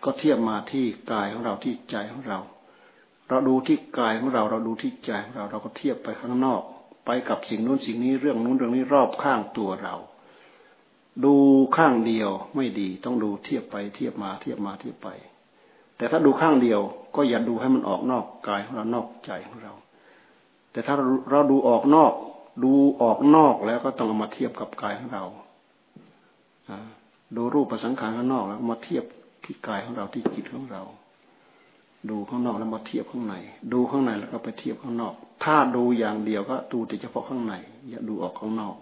[0.06, 2.40] ก็เทียบมาที่กายของเราที่ใจของเรา
[3.30, 6.62] เราดูที่กายของเรา เราดูที่ใจของเรา เราก็เทียบไปข้างนอก
[7.06, 9.96] ไปกับสิ่งนู้นสิ่งนี้เรื่องนู้นเรื่องนี้รอบข้างตัวเรา
[11.26, 11.34] ดู
[11.76, 15.10] ข้างเดียวไม่ดี ต้องดูเทียบไปเทียบมาเทียบมาเทียบไป
[15.98, 16.82] แต่ถ้าดูข้างเดียว
[17.16, 19.74] ก็อย่าดูให้มันออกนอกกายของเรานอกใจของเรา
[20.72, 20.96] แต่ถ้า
[21.30, 22.14] เราดูออกนอก
[22.64, 25.24] ดูออกนอกแล้วก็ต้องเอามาเทียบกับกายของเรา
[27.36, 29.04] ดูรูปประสังขารข้างนอกแล้วมาเทียบ
[29.44, 30.84] ที่กายของเราที่จิตของเรา
[32.10, 33.36] ดูข้างนอกแล้วมาเทียบข้างใน
[33.74, 37.54] ดูข้างในแล้วก็ไปเทียบข้างนอก ถ้าดูอย่างเดียวก็ดูแต่เฉพาะข้างใน
[37.90, 38.76] อย่าดูออกข้างนอก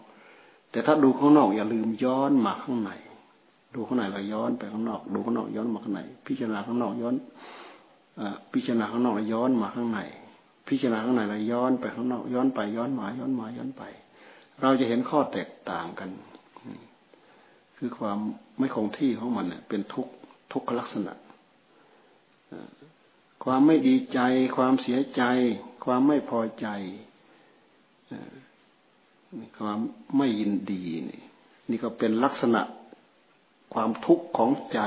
[0.72, 2.91] แต่ถ้าดูข้างนอกอย่าลืมย้อนมาข้างใน
[3.76, 7.15] ดูข้างในแล้วย้อนไปข้างนอก ดูข้างนอกย้อนมาข้างใน พิจารณาข้างนอกย้อน
[8.20, 8.22] อ
[8.53, 9.99] พิจารณาข้างนอกแล้วย้อนมาข้างใน
[10.67, 13.84] พิจารณาข้างในแล้วย้อนไปข้างนอก ย้อนไปย้อนมาย้อนมาย้อนไป
[14.61, 16.09] เราจะเห็นข้อแตกต่างกัน
[17.78, 18.20] คือความ
[18.59, 20.07] ไม่คงที่ของมันเนี่ยเป็นทุก
[20.51, 21.13] ทุกขลักษณะ
[23.43, 24.20] ความไม่ดีใจ
[24.57, 25.24] ความเสียใจ
[25.86, 26.67] ความไม่พอใจ
[29.59, 29.80] ความ
[30.17, 31.21] ไม่ยินดีนี่
[31.69, 32.61] นี่ก็เป็นลักษณะ
[33.73, 34.80] ความทุกข์ของใจ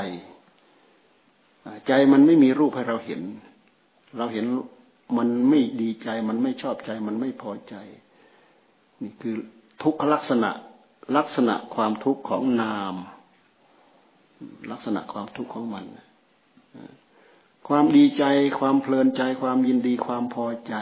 [1.87, 3.23] ใจมันไม่มีรูปให้เราเห็น
[4.17, 4.47] เราเห็น
[5.19, 7.75] มันไม่ดีใจ มันไม่ชอบใจ มันไม่พอใจ
[9.03, 9.37] นี่คือ
[9.83, 10.51] ทุกขลักษณะ
[11.17, 12.95] ลักษณะความทุกข์ของนาม
[14.71, 15.85] ลักษณะความทุกข์ของมัน
[17.69, 18.25] ความดีใจ
[18.59, 20.75] ความเพลินใจ ความยินดี ความพอใจ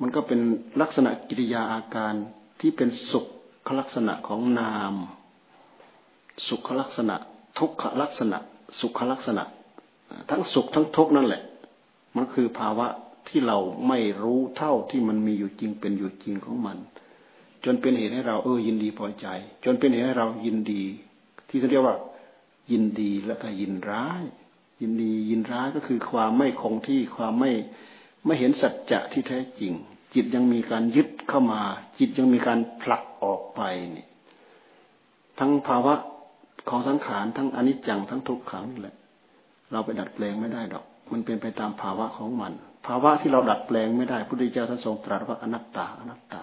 [0.00, 0.40] มันก็เป็น
[0.80, 2.14] ลักษณะกิริยาอาการ
[2.60, 4.94] ที่เป็นสุขลักษณะของนาม
[6.48, 7.16] สุขลักษณะ
[7.58, 8.38] ทุกขลักษณะ
[8.80, 9.44] สุขลักษณะ
[10.30, 11.42] ทั้งสุขทั้งทุกนั่นแหละ
[12.16, 12.86] มันคือภาวะ
[13.28, 13.58] ที่เรา
[13.88, 16.78] ไม่รู้เท่าที่มันมีอยู่จริงเป็นอยู่จริงของมัน
[17.64, 19.26] จนเป็นเหตุให้เราเออยินดีพอใจ
[19.64, 20.82] จนเป็นเหตุให้เรายินดี
[21.48, 21.96] ที่เขาเรียกว่า
[22.72, 24.22] ยินดีแล้วก็ยินร้าย
[24.80, 27.52] ยินดียินร้ายก็คือความไม่คงที่ความไม่
[28.24, 29.72] ไม่เห็นสัจจะที่แท้จริง
[30.14, 31.62] จิตยังมีการยึดเข้ามา
[31.98, 33.60] จิตยังมีการผลักออกไป
[33.92, 34.08] เนี่ย
[35.38, 35.94] ทั้งภาวะ
[36.68, 38.96] ของสังขารทั้งอนิจจังทั้งทุกขังนี่แหละ
[39.72, 42.52] เราไปดัดแปลงไม่ได้ดอก มันเป็นไปตามภาวะของมัน
[42.86, 46.42] ภาวะที่เราดัดแปลงไม่ได้พุทธเจ้าท่านทรงตรัสว่าอนัตตาอนัตตา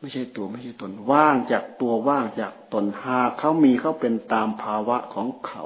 [0.00, 5.64] ไม่ใช่ตัวไม่ใช่ตนว่างจากตัวว่างจากตนหากเขามีเขาเป็นตามภาวะของเขา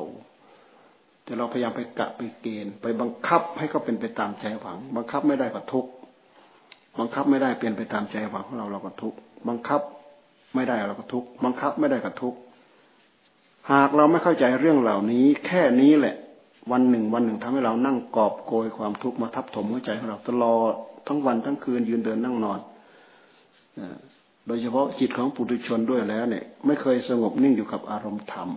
[1.25, 5.91] แต่เราพยายามไปกะไปเกณฑ์ ไปบังคับให้เขาเป็นไปตามใจหวัง บังคับไม่ได้ก็ทุกข์
[6.99, 9.19] บังคับไม่ได้เป็นไปตามใจหวังของเราเราก็ทุกข์
[9.49, 9.81] บังคับ
[10.55, 12.39] ไม่ได้เราก็ทุกข์บังคับไม่ได้ก็ทุกข์
[13.71, 16.17] หากเราไม่เข้าใจเรื่องเหล่านี้ แค่นี้แหละ
[16.73, 20.73] วันหนึ่ง วันหนึ่งทำให้เรานั่งกอบโกยความทุกข์มาทับถมหัวใจของเราตลอด
[21.07, 22.61] ทั้งวันทั้งคืนยืนเดินนั่งนอน
[24.47, 28.49] โดยเฉพาะจิตของปุถุชนด้วยแล้วเนี่ย ไม่เคยสงบนิ่งอยู่กับอารมณ์ธรรม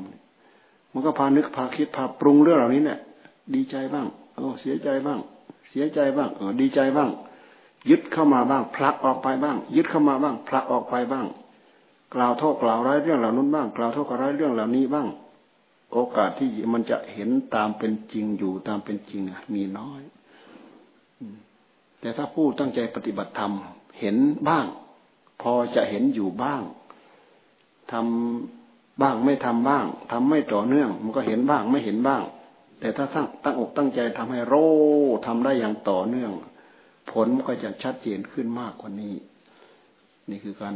[0.93, 2.99] มันก็พานึกพาคิดพาปรุงเรื่องเหล่านี้เนี่ย
[3.53, 5.19] ดีใจบ้าง โอ้เสียใจบ้าง
[5.69, 7.09] เสียใจบ้าง เออดีใจบ้าง
[7.89, 11.25] ยึดเข้ามาบ้างผลักออกไปบ้าง ยึดเข้ามาบ้างผลักออกไปบ้าง
[12.13, 15.07] กล่าวโทษกล่าวร้ายเรื่องเหล่านั้นบ้าง กล่าวโทษกล่าวร้ายเรื่องเหล่านี้บ้าง
[15.93, 19.21] โอกาสที่มันจะเห็นตามเป็นจริงอยู่ตามเป็นจริง
[19.53, 20.01] มีน้อย
[21.99, 23.53] แต่ถ้าผู้ตั้งใจปฏิบัติธรรม
[23.99, 24.17] เห็น
[24.47, 24.65] บ้าง
[25.41, 26.61] พอจะเห็นอยู่บ้าง
[27.91, 32.23] ทำบ้างไม่ทำบ้างทำไม่ต่อเนื่อง มันก็เห็นบ้างไม่เห็นบ้าง
[32.79, 34.53] แต่ถ้าตั้งตั้งอกตั้งใจทำให้โร
[35.25, 36.31] ทำได้อย่างต่อเนื่อง
[37.11, 39.15] ผลก็จะชัดเจนขึ้นมากกว่านี้
[40.29, 40.75] นี่คือการ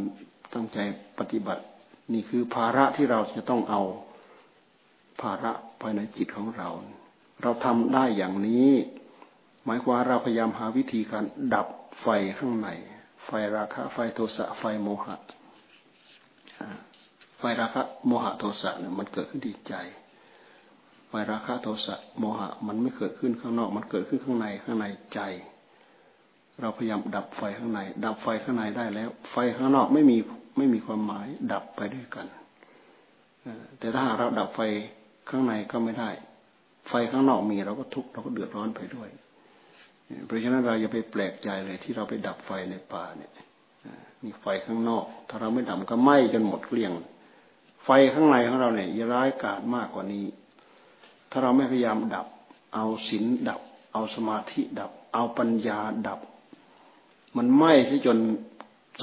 [0.54, 0.78] ตั้งใจ
[1.20, 1.64] ปฏิบัติ
[2.14, 3.82] นี่คือภาระที่เราจะต้องเอา
[5.22, 5.52] ภาระ
[5.82, 6.70] ภายในจิตของเรา
[7.42, 8.70] เราทำได้อย่างนี้
[9.66, 11.68] หมายความเราพยายามหาวิธีการดับ
[12.02, 12.08] ไฟ
[12.38, 12.70] ข้างใน
[13.26, 15.16] ไฟราคะ ไฟโทสะ ไฟโมหะ
[17.40, 19.76] ไฟราคะโมหะโทสะเนี่ยมันเกิดขึ้นที่ใจ
[21.10, 25.20] ไฟราคะโทสะโมหะ มันไม่เกิดขึ้นข้างนอก มันเกิดขึ้นข้างในข้างในใจ
[26.62, 30.18] เราพยายามดับไฟข้างใน ดับไฟข้างในได้แล้ว ไฟข้างนอกไม่มี
[30.58, 32.26] ไม่มีความหมาย ดับไปด้วยกัน
[33.80, 34.62] แต่ถ้าเราดับไฟ
[35.30, 36.10] ข้างในก็ไม่ได้
[36.90, 39.10] ไฟข้างนอกมีเราก็ทุกข์เราก็เดือดร้อนไปด้วย
[40.26, 43.32] เพราะฉะนั้นเราอย่าไปแปลกใจเลยที่เราไปดับไฟในป่าเนี่ย
[44.24, 46.92] มีไฟข้างนอก ถ้าเราไม่ดับก็ไหม้จนหมดเกลี้ยง
[47.86, 50.26] ไฟข้างในของเราเนี่ยร้ายกาจมากกว่านี้
[51.32, 52.28] ถ้าเราไม่พยายามดับ
[52.74, 53.62] เอาศีลดับ
[53.94, 56.20] เอาสมาธิดับ เอาปัญญาดับ
[57.38, 58.18] มันไหม้ซะจน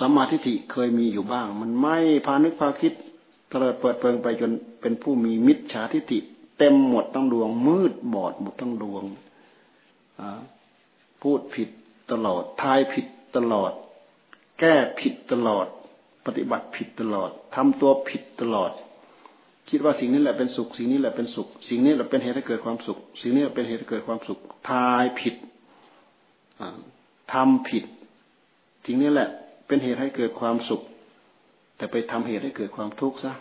[0.01, 1.97] สัมมาทิฏฐิเคยมีอยู่บ้าง มันไหม้
[2.27, 2.93] พานึกพาคิด
[3.49, 4.51] เตลิดเปิดเปิงไปจน
[4.81, 6.19] เป็นผู้มีมิจฉาทิฏฐิ
[6.59, 9.05] เต็มหมดตั้งดวง มืดบอดหมดตั้งดวง
[11.23, 11.69] พูดผิด
[12.13, 13.07] ตลอดทายผิด
[13.37, 13.73] ตลอด
[14.61, 15.67] แก้ผิดตลอด
[16.27, 18.71] ปฏิบัติผิดตลอดทำตัวผิดตลอด
[19.69, 24.39] คิดว่าสิ่งนี้แหละเป็นสุข สิ่งนี้แหละเป็นสุข สิ่งนี้แหละเป็นเหตุให้เกิดความสุข สิ่งนี้เป็นเหตุให้เกิดความสุข
[24.71, 25.35] ทายผิด
[27.33, 27.85] ทำผิด
[28.87, 29.29] สิ่งนี้แหละ
[29.67, 30.83] เป็นเหตุให้เกิดความสุข
[31.77, 33.33] แต่ไปทำเหตุให้เกิดความทุกข์ซะ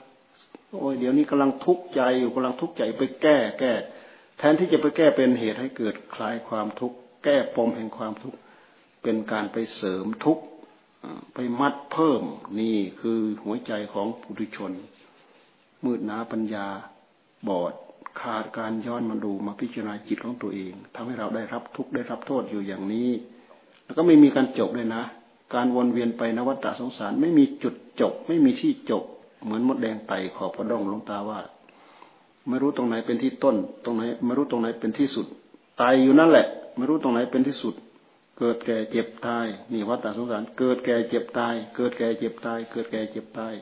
[0.80, 3.74] โอ้ยเดี๋ยวนี้กำลังทุกข์ใจอยู่กำลังทุกข์ใจไปแก้แก้
[4.38, 8.38] แทนที่จะไปแก้เป็นเหตุให้เกิดคลายความทุกข์แก้ปมแห่งความทุกข์
[9.04, 10.44] เป็นการไปเสริมทุกข์
[11.34, 12.22] ไปมัดเพิ่ม
[12.60, 14.72] นี่คือหัวใจของปุถุชน
[15.84, 16.68] มืดหนาปัญญา
[17.48, 17.74] บอด
[18.22, 23.10] ขาดการย้อนมาดูมาพิจารณาจิตของตัวเองทำให้เราได้รับทุกข์ได้รับโทษอยู่อย่างนี้
[23.84, 25.04] แล้วก็ไม่มีการจบเลยนะ
[25.54, 29.04] การวนเวียนไปนวัฏสงสารไม่มีจุดจบ ไม่มีที่จบ
[29.44, 31.40] เหมือนมดแดงไต่ขอบกระด้งลงตาว่า
[32.48, 35.26] ไม่รู้ตรงไหนเป็นที่ต้น ตรงไหนไม่รู้ตรงไหนเป็นที่สุด
[35.82, 37.74] ตายอยู่นั่นแหละ ไม่รู้ตรงไหนเป็นที่สุด
[38.40, 43.54] เกิดแก่เจ็บตายนี่วัฏสงสาร เกิดแก่เจ็บตาย เกิดแก่เจ็บตาย เกิดแก่เจ็บตาย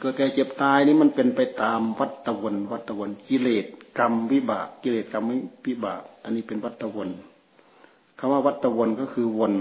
[0.00, 3.66] เกิดแก่เจ็บตายนี่มันเป็นไปตามวัฏวนวัฏวนกิเลส
[3.98, 5.24] กรรมวิบากกิเลสกรรม
[5.66, 7.08] วิบาก อันนี้เป็นวัฏวน
[8.18, 9.54] คำว่าวัฏวนก็คือวน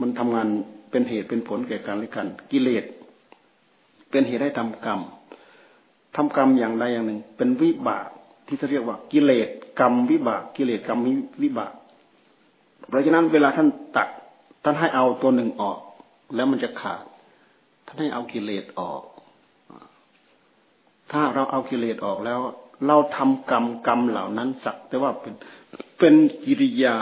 [0.00, 0.48] มันทำงาน
[0.90, 2.84] เป็นเหตุเป็นผลแก่กันและกัน กิเลส
[4.10, 5.00] เป็นเหตุให้ทำกรรม
[6.16, 8.08] ทำกรรมอย่างใดอย่างหนึ่ง เป็นวิบาก
[8.46, 9.48] ที่เขาเรียกว่า กิเลส
[9.80, 11.00] กรรมวิบาก กิเลสกรรม
[11.42, 11.72] วิบาก
[12.88, 14.08] เพราะฉะนั้นเวลาท่านตัด
[14.64, 15.78] ท่านให้เอาตัวหนึ่งออก
[16.34, 17.04] แล้วมันจะขาด
[17.86, 19.02] ท่านให้เอากิเลสออก
[21.12, 22.40] ถ้าเราเอากิเลสออกแล้ว
[22.86, 25.34] เราทำกรรมกรรมเหล่านั้นสักแต่ว่าเป็น
[25.98, 26.98] เป็นกิริยา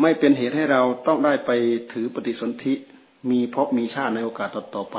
[0.00, 1.50] ไม่เป็นเหตุให้เราต้องได้ไป
[1.92, 2.74] ถือปฏิสนธิ
[3.30, 4.98] มีพบมีชาติในโอกาสต่อๆไป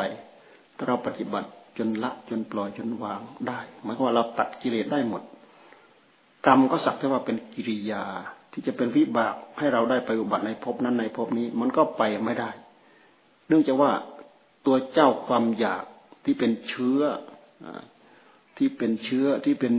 [0.75, 5.21] ถ้าเราปฏิบัติจนละจนปล่อยจนวางได้หมายความว่าเราตัดกิเลสได้หมด
[6.45, 8.03] กรรมก็สักแต่ว่าเป็นกิริยา
[8.51, 12.49] ที่ที่จะเป็นวิบากให้เราได้ไปอุบัติในภพนั้นในภพนี้ มันก็ไปไม่ได้
[13.47, 13.91] เนื่องจากว่า
[14.65, 15.83] ตัวเจ้าความอยาก
[16.25, 17.01] ที่เป็นเชื้อ
[18.57, 19.73] ที่เป็นเชื้อที่เป็น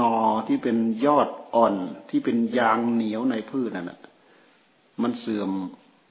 [0.00, 0.16] นอ
[0.48, 0.76] ที่เป็น
[1.06, 1.74] ยอดอ่อน
[2.10, 4.00] ที่เป็นยางเหนียวในพืชนั่นแหะ
[5.02, 5.50] มันเสื่อม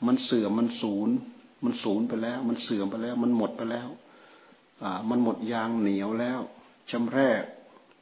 [0.07, 1.09] มันเสื่อมมันสูญ
[1.63, 3.89] มันสูญไปแล้ว มันเสื่อมไปแล้ว มันหมดไปแล้ว
[4.83, 6.39] อ่า มันหมดยางเหนียวแล้ว
[6.91, 7.41] ชำแรก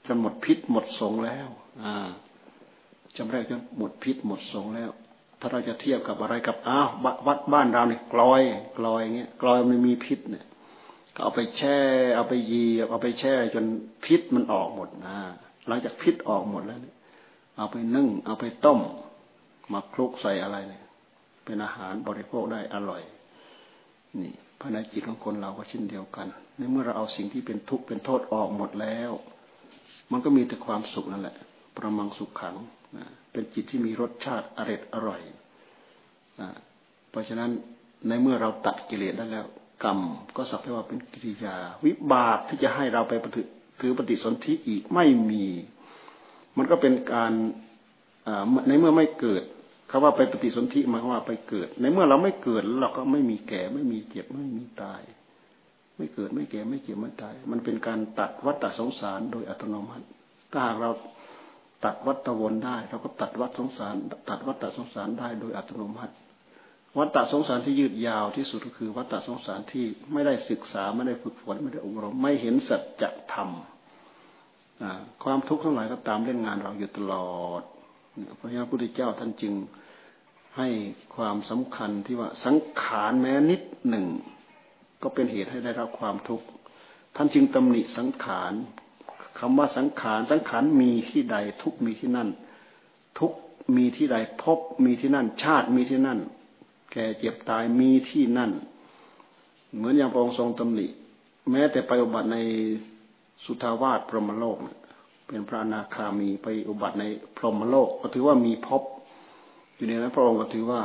[0.05, 1.47] จนหมดพิษหมดสงแล้ว
[1.83, 2.09] อ่า
[3.17, 4.89] จำแรกจนหมดพิษหมดสงแล้ว
[5.39, 6.89] ถ้าเราจะเทียบกับอะไรกับอ้าว
[7.27, 8.41] วัดบ้านเราเนี่ยกลอย
[8.77, 10.45] กลอยเงี้ยกลอยมันมีพิษเนี่ย
[11.15, 11.79] ก็เอาไปแช่
[12.15, 13.65] เอาไปยีเอาไปแช่จน
[14.05, 15.17] พิษมันออกหมดนะ
[15.67, 16.95] หลังจากพิษออกหมดแล้วเนี่ย
[17.57, 18.79] เอาไปนึ่ง เอาไปต้ม
[19.73, 20.83] มาคลุกใส่อะไรเนี่ย
[21.45, 23.01] เป็นอาหารบริโภคได้อร่อย
[24.21, 29.11] นี่ภายในจิตของคนเราก็เช่นเดียวกันในเมื่อเราเอาสิ่งที่เป็นทุกข์เป็นโทษออกหมดแล้ว
[30.11, 31.37] มันก็มีแต่ความสุขนั่นแหละ
[31.75, 32.55] ประมังสุขขัง
[33.31, 35.21] เป็นจิตที่มีรสชาติอร่อยอร่อย
[37.09, 37.51] เพราะฉะนั้น
[38.07, 39.45] ในเมื่อเราตัดกิเลสได้แล้ว
[39.83, 39.99] กรรม
[40.35, 41.55] ก็สักแต่ว่าเป็นกิริยา
[41.85, 43.41] วิบากที่จะให้เราไปปฏิ
[43.79, 45.45] ถือปฏิสนธิอีกไม่มี
[46.57, 47.31] มันก็เป็นการ
[48.67, 49.43] ในเมื่อไม่เกิด
[49.89, 55.01] คาว่าไปปฏิสนธิหมายว่าไปเกิด ในเมื่อเราไม่เกิดเราก็ไม่มีแก่ ไม่มีเจ็บไม่มีตาย
[55.97, 60.05] ไม่เกิดไม่แก่ไม่เจ็บไม่ตาย มันเป็นการตัดวัฏสงสารโดยอัตโนมัติ
[60.51, 60.91] ถ้าหากเรา
[61.85, 63.95] ตัดวัฏวนได้ เราก็ตัดวัฏสงสาร
[64.29, 66.13] ตัดวัฏสงสารได้โดยอัตโนมัติ
[66.97, 73.49] วัฏฏะสงสารที่ยืดยาวที่สุดก็คือวัฏฏะสงสารที่ไม่ได้ศึกษาไม่ได้ฝึกฝนไม่ได้อบรม ไม่เห็นสัจธรรม
[75.23, 77.63] ความทุกข์ทั้งหลายก็ตามเล่นงานเราอยู่ตลอด
[78.35, 79.53] เพราะฉะนั้นพระพุทธเจ้าท่านจึง
[80.57, 80.67] ให้
[81.15, 84.05] ความสำคัญที่ว่าสังขารแม้นิดหนึ่ง
[85.01, 86.45] ก็เป็นเหตุให้ได้รับความทุกข์
[87.15, 88.53] ท่านจึงตำหนิสังขาร
[89.39, 92.29] คำว่าสังขารสังขารมีที่ใดทุกมีที่นั่น
[93.19, 93.33] ทุก
[93.75, 96.19] มีที่ใดพบมีที่นั่น ชาติมีที่นั่น
[96.91, 98.51] แก่เจ็บตายมีที่นั่น
[99.75, 100.87] เหมือนอย่างพระองค์ทรงตำหนิ
[101.51, 102.37] แม้แต่ไปอุบัติใน
[103.45, 104.57] สุทาวาสพรหมโลก
[105.27, 107.05] เป็นพระนาคามีไปอุบัติใน
[107.37, 108.83] พรหมโลก ก็ถือว่ามีพบ
[109.75, 110.81] อยู่ในนั้นพระองค์ก็ถือว่า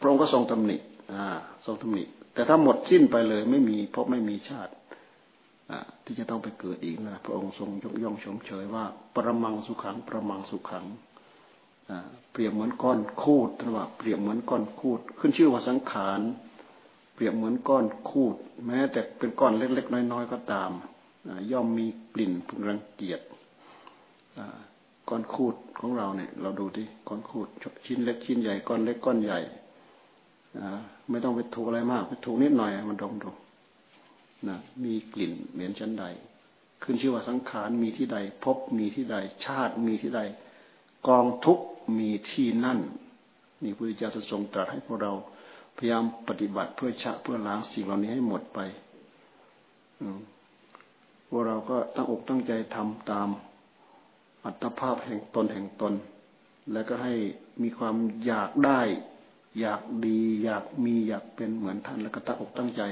[0.00, 0.76] พระองค์ก็ทรงตำหนิ
[1.12, 1.24] อ่า
[1.66, 4.72] ทรงตำหนิ แต่ถ้าหมดสิ้นไปเลย ไม่มีพบไม่มีชาติ
[6.04, 8.84] ที่จะต้องไปเกิดอีกนะพระองค์ทรงยกย่องชมเชยว่า
[9.16, 10.84] ประมังสุขังประมังสุขัง
[12.32, 16.20] เปรียบเหมือนก้อนคูดนะว่าเปรียบเหมือนก้อนคูด ขึ้นชื่อว่าสังขาร
[17.14, 18.36] เปรียบเหมือนก้อนคูด
[18.66, 20.70] แม้แต่เป็นก้อนเล็ก ๆ น้อยๆก็ตาม
[21.50, 23.20] ย่อมมีกลิ่นพึงรังเกียจ
[25.08, 27.48] ก้อนคูดของเราเนี่ย เราดูที่ก้อนคูด
[27.86, 29.40] ชิ้นเล็กชิ้นใหญ่ก้อนเล็กก้อนใหญ่
[31.10, 33.30] ไม่ต้องไปถูกอะไรมากไปถูกนิดหน่อยมันดมดู
[34.48, 36.04] นะมีกลิ่นเหม็นชั้นใด
[36.82, 40.20] ขึ้นชื่อว่าสังขารมีที่ใด พบมีที่ใด ชาติมีที่ใด
[41.08, 41.58] กองทุก
[41.98, 42.78] มีที่นั่น
[43.62, 45.12] นี่พระพุทธเจ้าทรงตรัสให้พวกเรา
[45.76, 48.58] พยายามปฏิบัติเพื่อชะเพื่อล้างสิ่งเหล่านี้ให้หมดไป
[51.28, 53.28] พวกเราก็ตั้งอกตั้งใจทำตาม
[54.44, 55.94] อัตภาพแห่งตนแห่งตน
[56.72, 57.14] แล้วก็ให้
[57.62, 58.80] มีความอยากได้
[59.60, 62.82] อยากดี อยากมีอยากเป็นเหมือนท่าน แล้วก็ตั้งอกตั้งใจ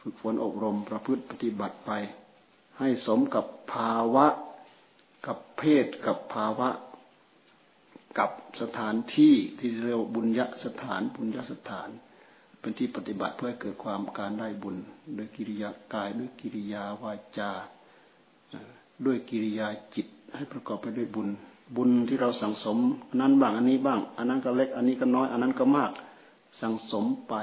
[0.00, 1.90] ฝึกฝนอบรมประพฤติปฏิบัติไป
[2.78, 4.26] ให้สมกับภาวะ
[5.26, 6.68] กับเพศกับภาวะ
[8.18, 8.30] กับ
[8.60, 11.88] สถานที่ที่เรียกบุญยสถานบุญยสถาน
[12.60, 14.76] เป็นที่ปฏิบัติเพื่อให้เกิดความการได้บุญ
[15.16, 17.50] ด้วยกิริยากายด้วยกิริยาวาจา
[19.06, 20.06] ด้วยกิริยาจิต
[20.36, 21.28] ให้ประกอบไปด้วยบุญ
[21.76, 22.78] บุญที่เราสั่งสม
[23.20, 25.90] นั้นบ้างอันนี้บ้าง อันนั้นก็เล็กอันนี้ก็น้อย อันนั้นก็มาก
[26.60, 27.34] สั่งสมไป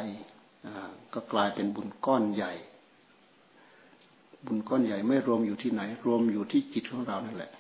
[1.14, 2.54] ก็กลายเป็นบุญก้อนใหญ่
[4.46, 7.52] บุญก้อนใหญ่ไม่รวมอยู่ที่ไหน รวมอยู่ที่จิตของเรานั่นแหละ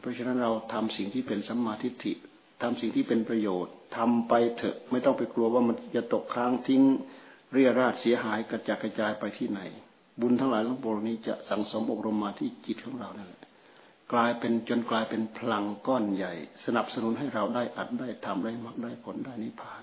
[0.00, 2.12] เพราะฉะนั้นเราทำสิ่งที่เป็นสัมมาทิฏฐิ
[2.62, 6.82] ทำสิ่งที่เป็นประโยชน์ทำไปเถอะไม่ต้องไปกลัวว่ามันจะตกค้างทิ้ง
[7.52, 9.60] เรียราดเสียหายกระจายกระจายไปที่ไหน
[10.20, 13.42] บุญทั้งหลายทั้งปวงนี้จะสั่งสมอบรมมาที่จิตของเรานั่นแหละ
[14.12, 16.32] กลายเป็นจนกลายเป็นพลังก้อนใหญ่
[16.64, 19.82] สนับสนุนให้เราได้อัดได้ทำได้มรรคได้ผลได้นิพพาน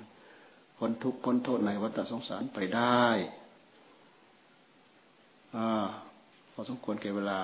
[0.77, 3.05] พ้นทุกข์พ้นโทษในวัฏสงสารไปได้
[5.55, 5.87] อ่า
[6.53, 7.39] พอสมควรเก็บเวลา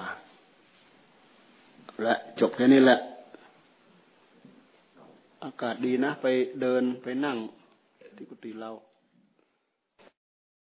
[2.04, 3.00] และจบแค่นี้แหละ
[5.44, 6.28] อากาศดีนะ ไป
[6.62, 7.38] เดินไปนั่ง
[8.16, 8.70] ที่กุฏิเรา